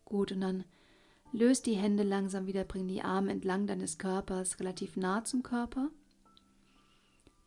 [0.05, 0.65] Gut, und dann
[1.33, 5.91] löst die Hände langsam wieder, bring die Arme entlang deines Körpers relativ nah zum Körper.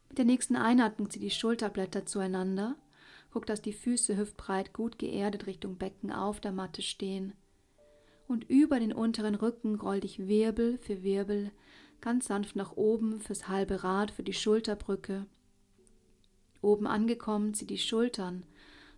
[0.09, 2.75] Mit der nächsten Einatmung zieh die Schulterblätter zueinander.
[3.31, 7.31] Guck, dass die Füße hüftbreit gut geerdet Richtung Becken auf der Matte stehen.
[8.27, 11.53] Und über den unteren Rücken roll dich Wirbel für Wirbel
[12.01, 15.25] ganz sanft nach oben fürs halbe Rad, für die Schulterbrücke
[16.61, 18.43] Oben angekommen, zieh die Schultern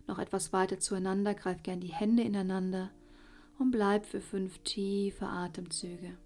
[0.06, 2.90] noch etwas weiter zueinander, greif gern die Hände ineinander
[3.58, 6.16] und bleib für fünf tiefe Atemzüge.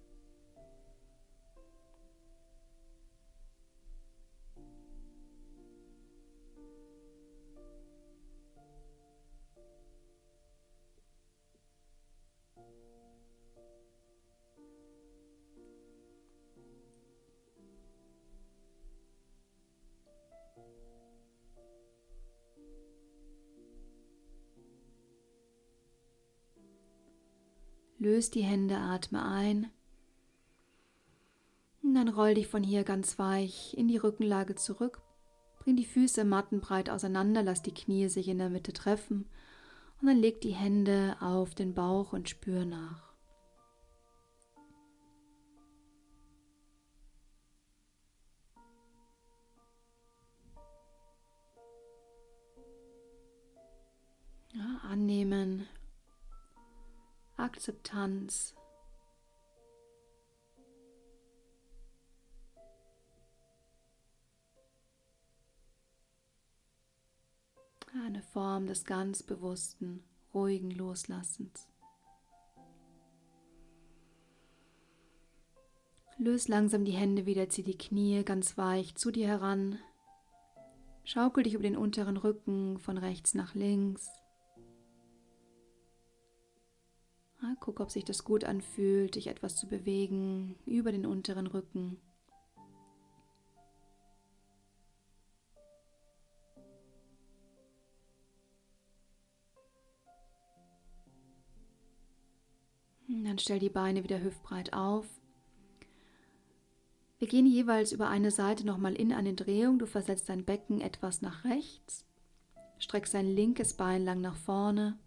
[28.17, 29.69] Löst die Hände, atme ein.
[31.83, 35.03] Und dann roll dich von hier ganz weich in die Rückenlage zurück.
[35.59, 39.27] Bring die Füße mattenbreit auseinander, lass die Knie sich in der Mitte treffen.
[40.01, 43.13] Und dann leg die Hände auf den Bauch und spür nach.
[54.55, 55.67] Ja, annehmen,
[57.37, 58.55] Akzeptanz.
[68.05, 71.67] Eine Form des ganz bewussten, ruhigen Loslassens.
[76.17, 79.77] Löse langsam die Hände wieder, zieh die Knie ganz weich zu dir heran.
[81.03, 84.09] Schaukel dich über den unteren Rücken von rechts nach links.
[87.41, 91.97] Ja, guck, ob sich das gut anfühlt, dich etwas zu bewegen über den unteren Rücken.
[103.07, 105.05] Dann stell die Beine wieder hüftbreit auf.
[107.19, 109.79] Wir gehen jeweils über eine Seite nochmal in eine Drehung.
[109.79, 112.05] Du versetzt dein Becken etwas nach rechts,
[112.79, 114.97] streckst dein linkes Bein lang nach vorne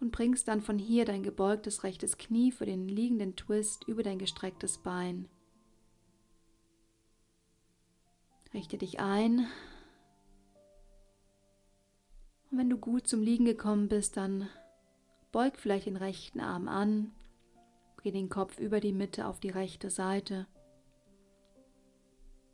[0.00, 4.18] und bringst dann von hier dein gebeugtes rechtes Knie für den liegenden Twist über dein
[4.18, 5.28] gestrecktes Bein.
[8.52, 9.46] Richte dich ein.
[12.50, 14.48] Und wenn du gut zum Liegen gekommen bist, dann
[15.32, 17.12] beug vielleicht den rechten Arm an,
[18.02, 20.46] geh den Kopf über die Mitte auf die rechte Seite.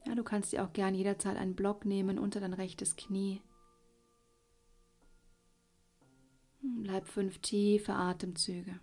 [0.07, 3.41] Ja, du kannst dir auch gern jederzeit einen Block nehmen unter dein rechtes Knie.
[6.63, 8.79] Bleib fünf tiefe Atemzüge.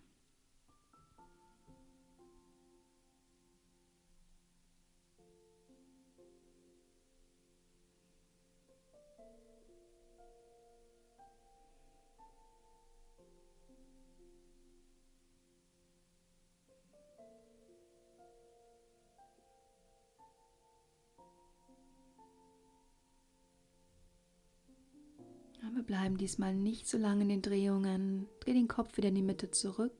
[26.09, 28.27] Wir bleiben diesmal nicht so lange in den Drehungen.
[28.39, 29.93] Dreh den Kopf wieder in die Mitte zurück.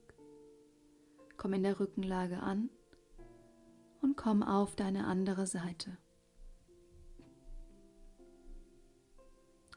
[1.38, 2.72] Komm in der Rückenlage an
[4.01, 5.99] und komm auf deine andere Seite.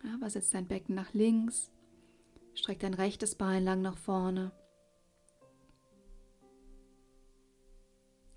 [0.02, 1.70] Ja, versetz dein Becken nach links.
[2.54, 4.52] Streck dein rechtes Bein lang nach vorne.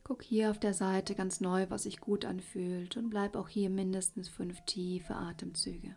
[0.04, 3.70] Guck hier auf der Seite ganz neu, was sich gut anfühlt und bleib auch hier
[3.70, 5.96] mindestens fünf tiefe Atemzüge.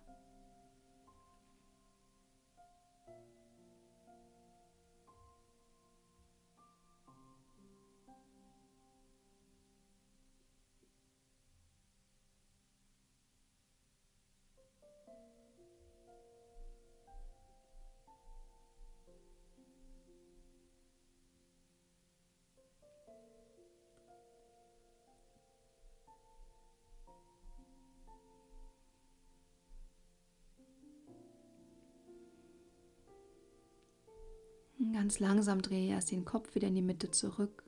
[35.09, 37.65] Ganz langsam drehe erst den Kopf wieder in die Mitte zurück.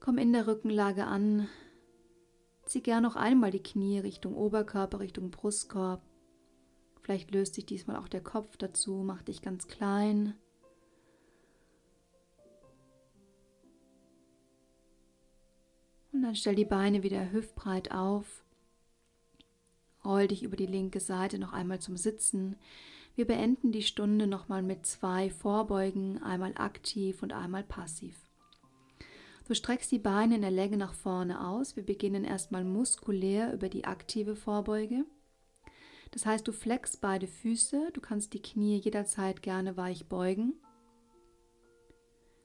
[0.00, 1.46] Komm in der Rückenlage an.
[2.64, 6.00] Zieh gern noch einmal die Knie Richtung Oberkörper, Richtung Brustkorb.
[7.02, 10.32] Vielleicht löst sich diesmal auch der Kopf dazu, mach dich ganz klein.
[16.12, 18.42] Und dann stell die Beine wieder hüftbreit auf.
[20.02, 22.56] Roll dich über die linke Seite noch einmal zum Sitzen.
[23.16, 28.16] Wir beenden die Stunde nochmal mit zwei Vorbeugen, einmal aktiv und einmal passiv.
[29.46, 31.76] Du streckst die Beine in der Länge nach vorne aus.
[31.76, 35.04] Wir beginnen erstmal muskulär über die aktive Vorbeuge.
[36.10, 40.54] Das heißt, du flexst beide Füße, du kannst die Knie jederzeit gerne weich beugen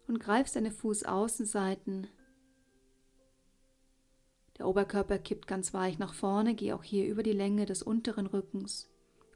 [0.07, 2.07] und greifst deine Fußaußenseiten.
[4.57, 8.25] Der Oberkörper kippt ganz weich nach vorne, geh auch hier über die Länge des unteren
[8.27, 8.89] Rückens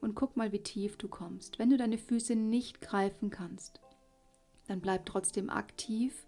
[0.04, 1.60] und guck mal, wie tief du kommst.
[1.60, 3.80] Wenn du deine Füße nicht greifen kannst,
[4.68, 6.28] dann bleib trotzdem aktiv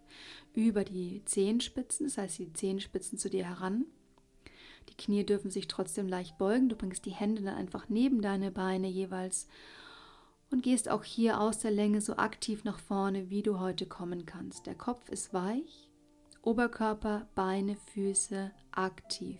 [0.54, 3.86] über die Zehenspitzen, das heißt die Zehenspitzen zu dir heran.
[4.90, 6.70] Die Knie dürfen sich trotzdem leicht beugen.
[6.70, 9.48] Du bringst die Hände dann einfach neben deine Beine jeweils
[10.52, 14.26] und gehst auch hier aus der Länge so aktiv nach vorne, wie du heute kommen
[14.26, 14.68] kannst.
[14.68, 15.90] Der Kopf ist weich,
[16.42, 19.40] Oberkörper, Beine, Füße aktiv.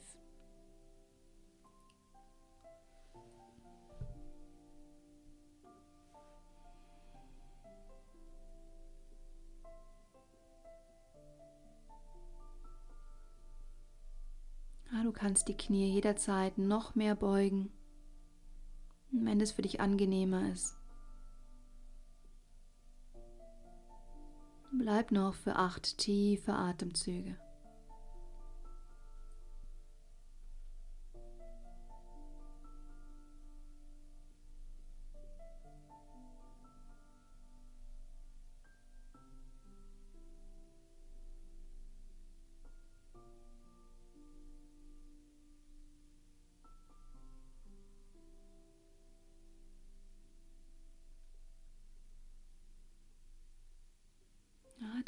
[15.16, 17.72] Kannst die Knie jederzeit noch mehr beugen,
[19.12, 20.78] wenn es für dich angenehmer ist.
[24.78, 27.38] Bleib noch für acht tiefe Atemzüge.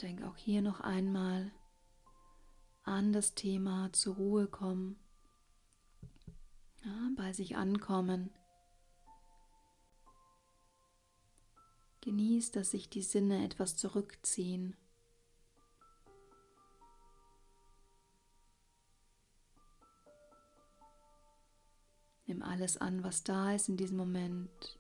[0.02, 1.52] Denk auch hier noch einmal
[2.84, 4.98] an das Thema zur Ruhe kommen,
[6.86, 8.30] ja, bei sich ankommen.
[12.02, 14.78] Genieß, dass sich die Sinne etwas zurückziehen.
[22.28, 24.80] Nimm alles an, was da ist in diesem Moment.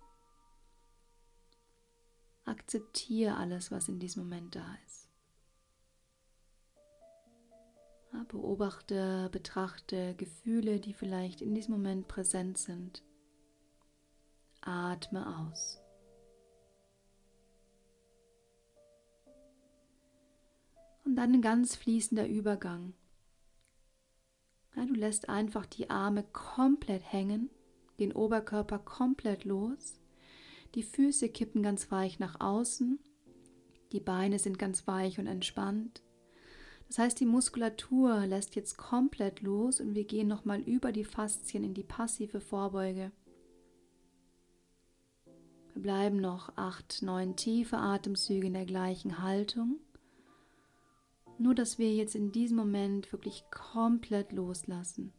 [2.45, 5.07] Akzeptiere alles, was in diesem Moment da ist.
[8.26, 13.03] Beobachte, betrachte Gefühle, die vielleicht in diesem Moment präsent sind.
[14.61, 15.82] Atme aus.
[21.05, 22.93] Und dann ein ganz fließender Übergang.
[24.76, 27.49] Ja, du lässt einfach die Arme komplett hängen,
[27.99, 29.99] den Oberkörper komplett los.
[30.76, 32.99] Die Füße kippen ganz weich nach außen.
[33.93, 36.03] Die Beine sind ganz weich und entspannt.
[36.88, 41.64] Das heißt, die Muskulatur lässt jetzt komplett los und wir gehen nochmal über die Faszien
[41.64, 43.12] in die passive Vorbeuge.
[45.74, 49.80] Wir bleiben noch acht, neun tiefe Atemzüge in der gleichen Haltung.
[51.38, 55.14] Nur, dass wir jetzt in diesem Moment wirklich komplett loslassen.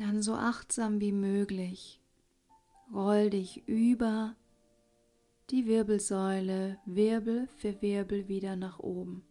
[0.00, 2.00] Dann so achtsam wie möglich
[2.90, 4.34] roll dich über
[5.50, 9.22] die Wirbelsäule Wirbel für Wirbel wieder nach oben.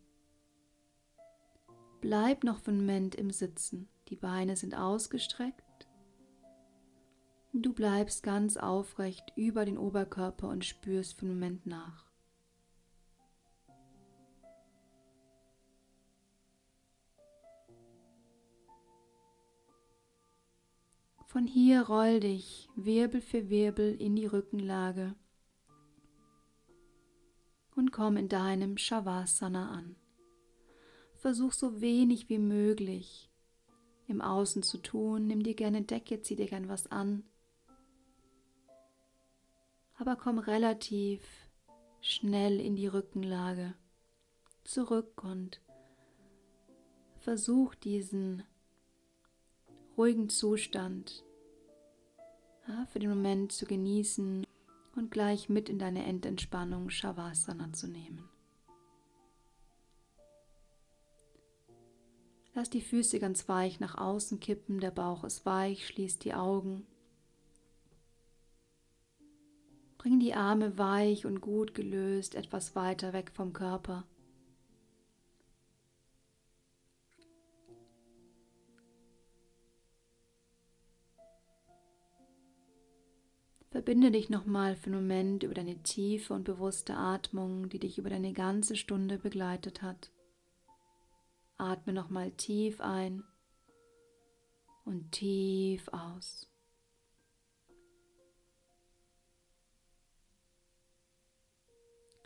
[2.02, 3.90] Bleib noch für einen Moment im Sitzen.
[4.10, 5.90] Die Beine sind ausgestreckt.
[7.52, 12.09] Du bleibst ganz aufrecht über den Oberkörper und spürst für einen Moment nach.
[21.30, 25.14] Von hier roll dich Wirbel für Wirbel in die Rückenlage
[27.76, 29.96] und komm in deinem Shavasana an.
[31.14, 33.30] Versuch so wenig wie möglich
[34.08, 35.28] im Außen zu tun.
[35.28, 37.24] Nimm dir gerne Decke, zieh dir gern was an.
[40.00, 41.22] Aber komm relativ
[42.02, 43.76] schnell in die Rückenlage
[44.64, 45.62] zurück und
[47.20, 48.42] versuch diesen
[50.00, 51.26] ruhigen Zustand
[52.70, 54.48] ja, für den Moment zu genießen
[54.96, 58.24] und gleich mit in deine Endentspannung Shavasana zu nehmen.
[62.54, 66.88] Lass die Füße ganz weich nach außen kippen, der Bauch ist weich, schließ die Augen.
[69.98, 74.06] Bring die Arme weich und gut gelöst etwas weiter weg vom Körper.
[83.80, 88.10] Verbinde dich nochmal für einen Moment über deine tiefe und bewusste Atmung, die dich über
[88.10, 90.12] deine ganze Stunde begleitet hat.
[91.58, 93.24] Atme nochmal tief ein
[94.84, 96.52] und tief aus.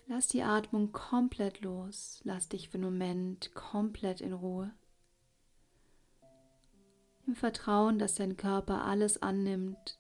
[0.08, 2.20] Lass die Atmung komplett los.
[2.24, 4.74] Lass dich für einen Moment komplett in Ruhe.
[7.28, 10.00] Im Vertrauen, dass dein Körper alles annimmt,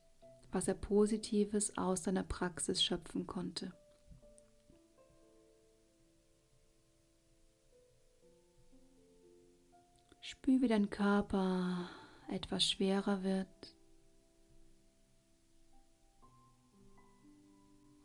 [0.54, 3.74] was er Positives aus seiner Praxis schöpfen konnte.
[10.22, 11.90] Spür, wie dein Körper
[12.30, 13.76] etwas schwerer wird.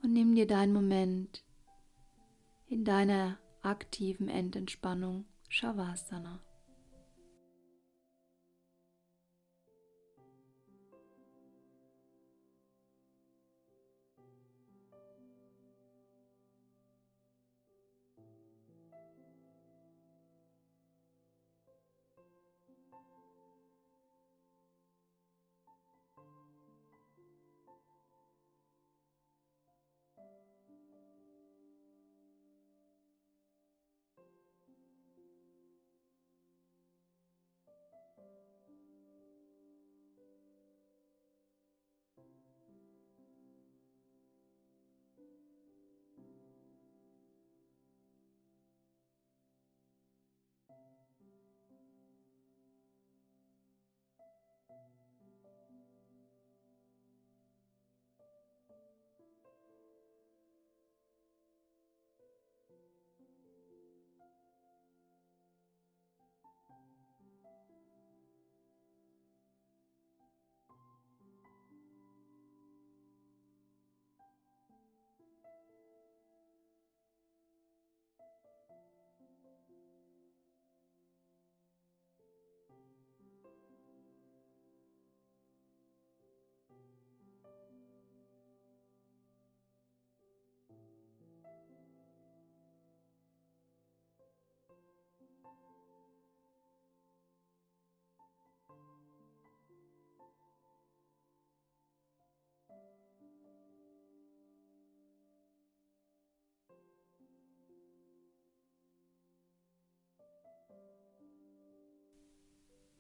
[0.02, 1.44] Und nimm dir deinen Moment
[2.66, 6.40] in deiner aktiven Endentspannung Shavasana.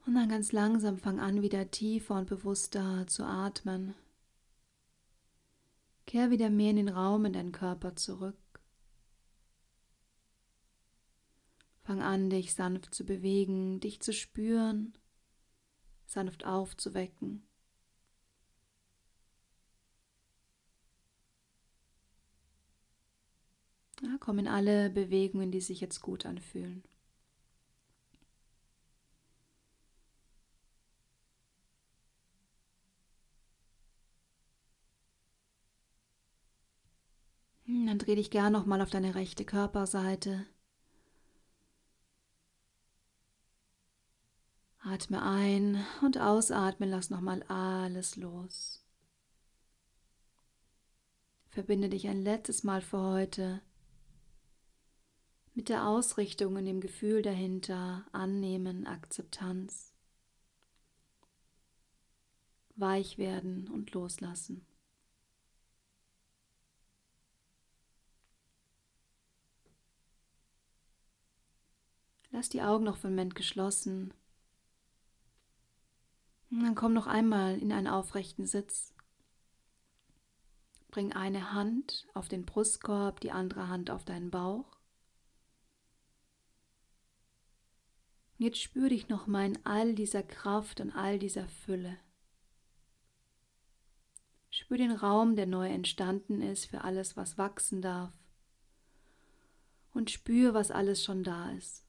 [0.08, 3.94] Und dann ganz langsam fang an, wieder tiefer und bewusster zu atmen.
[6.06, 8.38] Kehr wieder mehr in den Raum in deinen Körper zurück.
[11.82, 14.96] Fang an, dich sanft zu bewegen, dich zu spüren,
[16.06, 17.46] sanft aufzuwecken.
[24.00, 26.82] Ja, komm in alle Bewegungen, die sich jetzt gut anfühlen.
[37.88, 40.44] Dann dreh dich gern nochmal auf deine rechte Körperseite.
[44.80, 48.84] Atme ein und ausatmen, lass nochmal alles los.
[51.48, 53.62] Verbinde dich ein letztes Mal für heute
[55.54, 59.94] mit der Ausrichtung und dem Gefühl dahinter, Annehmen, Akzeptanz,
[62.76, 64.66] weich werden und loslassen.
[72.30, 74.12] Lass die Augen noch für einen Moment geschlossen.
[76.50, 78.94] Und dann komm noch einmal in einen aufrechten Sitz.
[80.90, 84.78] Bring eine Hand auf den Brustkorb, die andere Hand auf deinen Bauch.
[88.38, 91.98] Und jetzt spür dich noch mal in all dieser Kraft und all dieser Fülle.
[94.50, 98.12] Spür den Raum, der neu entstanden ist für alles, was wachsen darf.
[99.92, 101.87] Und spür, was alles schon da ist.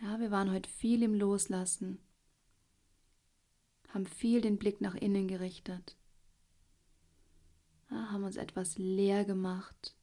[0.00, 1.98] Ja, wir waren heute viel im Loslassen,
[3.88, 5.96] haben viel den Blick nach innen gerichtet,
[7.90, 9.96] ja, haben uns etwas leer gemacht,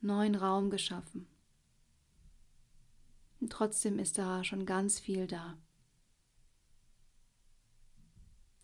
[0.00, 1.26] neuen Raum geschaffen.
[3.40, 5.58] Und trotzdem ist da schon ganz viel da.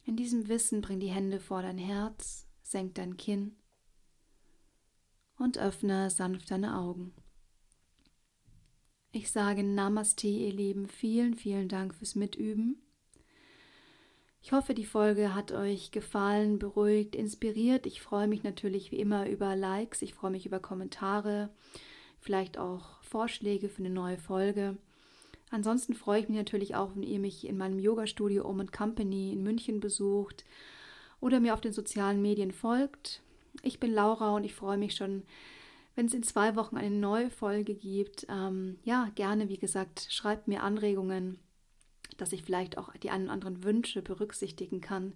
[0.04, 3.56] In diesem Wissen bring die Hände vor dein Herz, senk dein Kinn
[5.38, 7.12] und öffne sanft deine Augen.
[9.18, 10.86] Ich sage Namaste, ihr Lieben.
[10.86, 12.80] Vielen, vielen Dank fürs Mitüben.
[14.40, 17.84] Ich hoffe, die Folge hat euch gefallen, beruhigt, inspiriert.
[17.86, 21.50] Ich freue mich natürlich wie immer über Likes, ich freue mich über Kommentare,
[22.20, 24.76] vielleicht auch Vorschläge für eine neue Folge.
[25.50, 29.42] Ansonsten freue ich mich natürlich auch, wenn ihr mich in meinem Yoga-Studio Om Company in
[29.42, 30.44] München besucht
[31.20, 33.20] oder mir auf den sozialen Medien folgt.
[33.62, 35.24] Ich bin Laura und ich freue mich schon
[35.98, 40.46] wenn es in zwei Wochen eine neue Folge gibt, ähm, ja, gerne, wie gesagt, schreibt
[40.46, 41.40] mir Anregungen,
[42.18, 45.14] dass ich vielleicht auch die einen oder anderen Wünsche berücksichtigen kann.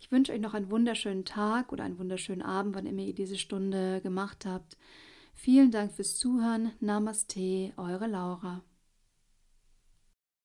[0.00, 3.38] Ich wünsche euch noch einen wunderschönen Tag oder einen wunderschönen Abend, wann immer ihr diese
[3.38, 4.76] Stunde gemacht habt.
[5.32, 6.72] Vielen Dank fürs Zuhören.
[6.78, 8.62] Namaste, eure Laura.